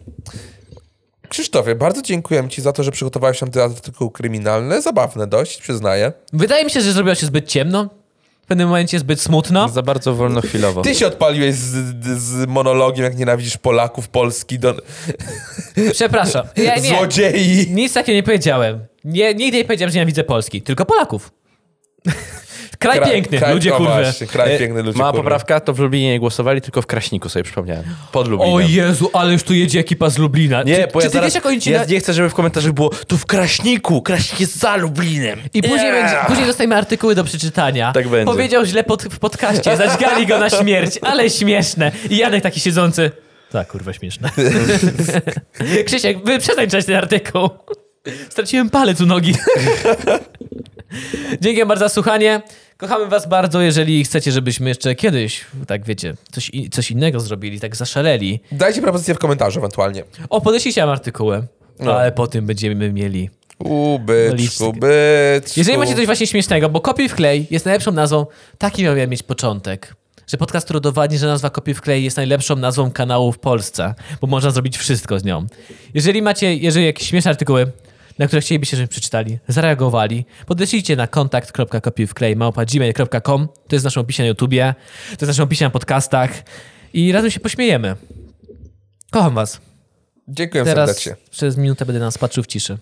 Krzysztofie, 1.28 1.74
bardzo 1.74 2.02
dziękuję 2.02 2.48
Ci 2.48 2.62
za 2.62 2.72
to, 2.72 2.82
że 2.82 2.90
przygotowałeś 2.90 3.40
nam 3.40 3.50
te 3.50 3.64
artykuły 3.64 4.10
kryminalne. 4.10 4.82
Zabawne 4.82 5.26
dość, 5.26 5.60
przyznaję. 5.60 6.12
Wydaje 6.32 6.64
mi 6.64 6.70
się, 6.70 6.80
że 6.80 6.92
zrobiło 6.92 7.14
się 7.14 7.26
zbyt 7.26 7.48
ciemno. 7.48 7.99
Pewnym 8.50 8.68
momencie 8.68 8.98
zbyt 8.98 9.20
smutno. 9.20 9.68
Za 9.68 9.82
bardzo 9.82 10.14
wolnochwilowo. 10.14 10.82
Ty 10.82 10.94
się 10.94 11.06
odpaliłeś 11.06 11.54
z, 11.54 12.04
z 12.04 12.48
monologiem, 12.48 13.04
jak 13.04 13.16
nienawidzisz 13.16 13.56
Polaków, 13.56 14.08
Polski, 14.08 14.58
do... 14.58 14.74
Przepraszam. 15.92 16.46
Ja 16.56 16.76
nie, 16.76 16.88
złodziei. 16.88 17.66
nic 17.70 17.92
takiego 17.92 18.16
nie 18.16 18.22
powiedziałem. 18.22 18.86
Nie, 19.04 19.34
nigdy 19.34 19.58
nie 19.58 19.64
powiedziałem, 19.64 19.90
że 19.92 19.94
nienawidzę 19.94 20.24
Polski, 20.24 20.62
tylko 20.62 20.86
Polaków. 20.86 21.30
Kraj 22.80 23.00
Kra- 23.00 23.10
piękny, 23.10 23.38
kraj- 23.38 23.52
ludzie. 23.54 23.72
Właśnie, 23.78 24.26
kraj 24.26 24.54
E, 24.54 24.58
piękny, 24.58 24.82
ludzie 24.82 24.98
Mała 24.98 25.10
kurwy. 25.10 25.22
poprawka, 25.24 25.60
to 25.60 25.72
w 25.74 25.78
Lublinie 25.78 26.10
nie 26.12 26.20
głosowali, 26.20 26.60
tylko 26.60 26.82
w 26.82 26.86
Kraśniku 26.86 27.28
sobie 27.28 27.42
przypomniałem. 27.42 27.84
Pod 28.12 28.28
Lublinem. 28.28 28.54
O 28.54 28.60
Jezu, 28.60 29.10
ale 29.12 29.32
już 29.32 29.42
tu 29.42 29.54
jedzie 29.54 29.80
ekipa 29.80 30.10
z 30.10 30.18
Lublina. 30.18 30.62
Nie, 30.62 30.76
czy, 30.76 30.86
bo 30.94 31.00
czy 31.00 31.06
ja 31.06 31.10
ty 31.10 31.14
zaraz, 31.14 31.26
wiesz, 31.26 31.34
jak 31.34 31.46
oni 31.46 31.60
ci 31.60 31.70
ja 31.70 31.78
na... 31.78 31.84
nie 31.84 32.00
chcę, 32.00 32.12
żeby 32.12 32.30
w 32.30 32.34
komentarzach 32.34 32.72
było 32.72 32.90
tu 33.06 33.18
w 33.18 33.26
Kraśniku, 33.26 34.02
Kraśnik 34.02 34.40
jest 34.40 34.56
za 34.56 34.76
Lublinem. 34.76 35.40
I 35.54 35.62
później, 35.62 35.80
Nie. 35.80 35.92
będzie, 35.92 36.16
później 36.26 36.46
dostajemy 36.46 36.76
artykuły 36.76 37.14
do 37.14 37.24
przeczytania. 37.24 37.92
Tak 37.92 38.08
będzie. 38.08 38.32
Powiedział 38.32 38.64
źle 38.64 38.84
pod, 38.84 39.02
w 39.02 39.18
podcaście, 39.18 39.76
zaćgali 39.76 40.26
go 40.26 40.38
na 40.38 40.50
śmierć, 40.50 40.98
ale 41.02 41.30
śmieszne. 41.30 41.92
I 42.10 42.16
Janek 42.16 42.42
taki 42.42 42.60
siedzący. 42.60 43.10
Tak, 43.52 43.68
kurwa, 43.68 43.92
śmieszne. 43.92 44.30
Krzysiek, 45.86 46.18
przestań 46.38 46.66
czytać 46.66 46.84
ten 46.86 46.96
artykuł. 46.96 47.48
Straciłem 48.30 48.70
palec 48.70 49.00
u 49.00 49.06
nogi. 49.06 49.34
Dzięki 51.40 51.66
bardzo 51.66 51.84
za 51.84 51.88
słuchanie. 51.88 52.42
Kochamy 52.80 53.06
was 53.06 53.28
bardzo, 53.28 53.60
jeżeli 53.60 54.04
chcecie, 54.04 54.32
żebyśmy 54.32 54.68
jeszcze 54.68 54.94
kiedyś, 54.94 55.44
tak 55.66 55.84
wiecie, 55.84 56.14
coś, 56.32 56.50
coś 56.70 56.90
innego 56.90 57.20
zrobili, 57.20 57.60
tak 57.60 57.76
zaszaleli. 57.76 58.40
Dajcie 58.52 58.82
propozycję 58.82 59.14
w 59.14 59.18
komentarzu 59.18 59.58
ewentualnie. 59.58 60.04
O, 60.30 60.40
podeślijcie 60.40 60.80
nam 60.80 60.90
artykuły, 60.90 61.42
No. 61.80 61.98
ale 61.98 62.12
po 62.12 62.26
tym 62.26 62.46
będziemy 62.46 62.92
mieli 62.92 63.30
U, 63.58 63.98
byczku. 63.98 64.74
Jeżeli 65.56 65.78
macie 65.78 65.94
coś 65.94 66.06
właśnie 66.06 66.26
śmiesznego, 66.26 66.68
bo 66.68 66.80
Kopiuj 66.80 67.08
w 67.08 67.14
klej 67.14 67.46
jest 67.50 67.64
najlepszą 67.64 67.92
nazwą, 67.92 68.26
taki 68.58 68.82
miał 68.84 68.94
mieć 69.08 69.22
początek. 69.22 69.94
Że 70.26 70.36
podcast, 70.36 70.66
który 70.66 70.76
udowodni, 70.76 71.18
że 71.18 71.26
nazwa 71.26 71.50
Kopiuj 71.50 71.74
w 71.74 71.80
klej 71.80 72.04
jest 72.04 72.16
najlepszą 72.16 72.56
nazwą 72.56 72.90
kanału 72.90 73.32
w 73.32 73.38
Polsce, 73.38 73.94
bo 74.20 74.26
można 74.26 74.50
zrobić 74.50 74.78
wszystko 74.78 75.18
z 75.20 75.24
nią. 75.24 75.46
Jeżeli 75.94 76.22
macie, 76.22 76.54
jeżeli 76.54 76.86
jakieś 76.86 77.08
śmieszne 77.08 77.30
artykuły, 77.30 77.66
na 78.20 78.26
które 78.26 78.42
chcielibyście, 78.42 78.76
żebyśmy 78.76 78.90
przeczytali, 78.90 79.38
zareagowali, 79.48 80.24
podeślijcie 80.46 80.96
na 80.96 81.06
kontakt.kopiujwklej.gmail.com 81.06 83.48
To 83.48 83.76
jest 83.76 83.83
w 83.83 83.85
naszym 83.85 84.02
opisie 84.02 84.22
na 84.22 84.28
YouTubie, 84.28 84.74
to 85.06 85.11
jest 85.11 85.24
w 85.24 85.26
naszym 85.26 85.44
opisie 85.44 85.64
na 85.64 85.70
podcastach 85.70 86.30
i 86.92 87.12
razem 87.12 87.30
się 87.30 87.40
pośmiejemy. 87.40 87.96
Kocham 89.11 89.35
was. 89.35 89.61
Dziękuję 90.28 90.64
Teraz 90.64 90.88
serdecznie. 90.88 91.16
przez 91.30 91.56
minutę 91.56 91.87
będę 91.87 92.00
nas 92.00 92.18
patrzył 92.18 92.44
w 92.44 92.46
ciszy. 92.46 92.78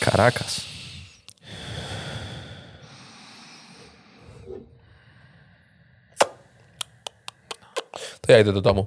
Caracas. 0.00 0.69
Ja 8.30 8.38
idę 8.38 8.52
do 8.52 8.60
domu. 8.60 8.86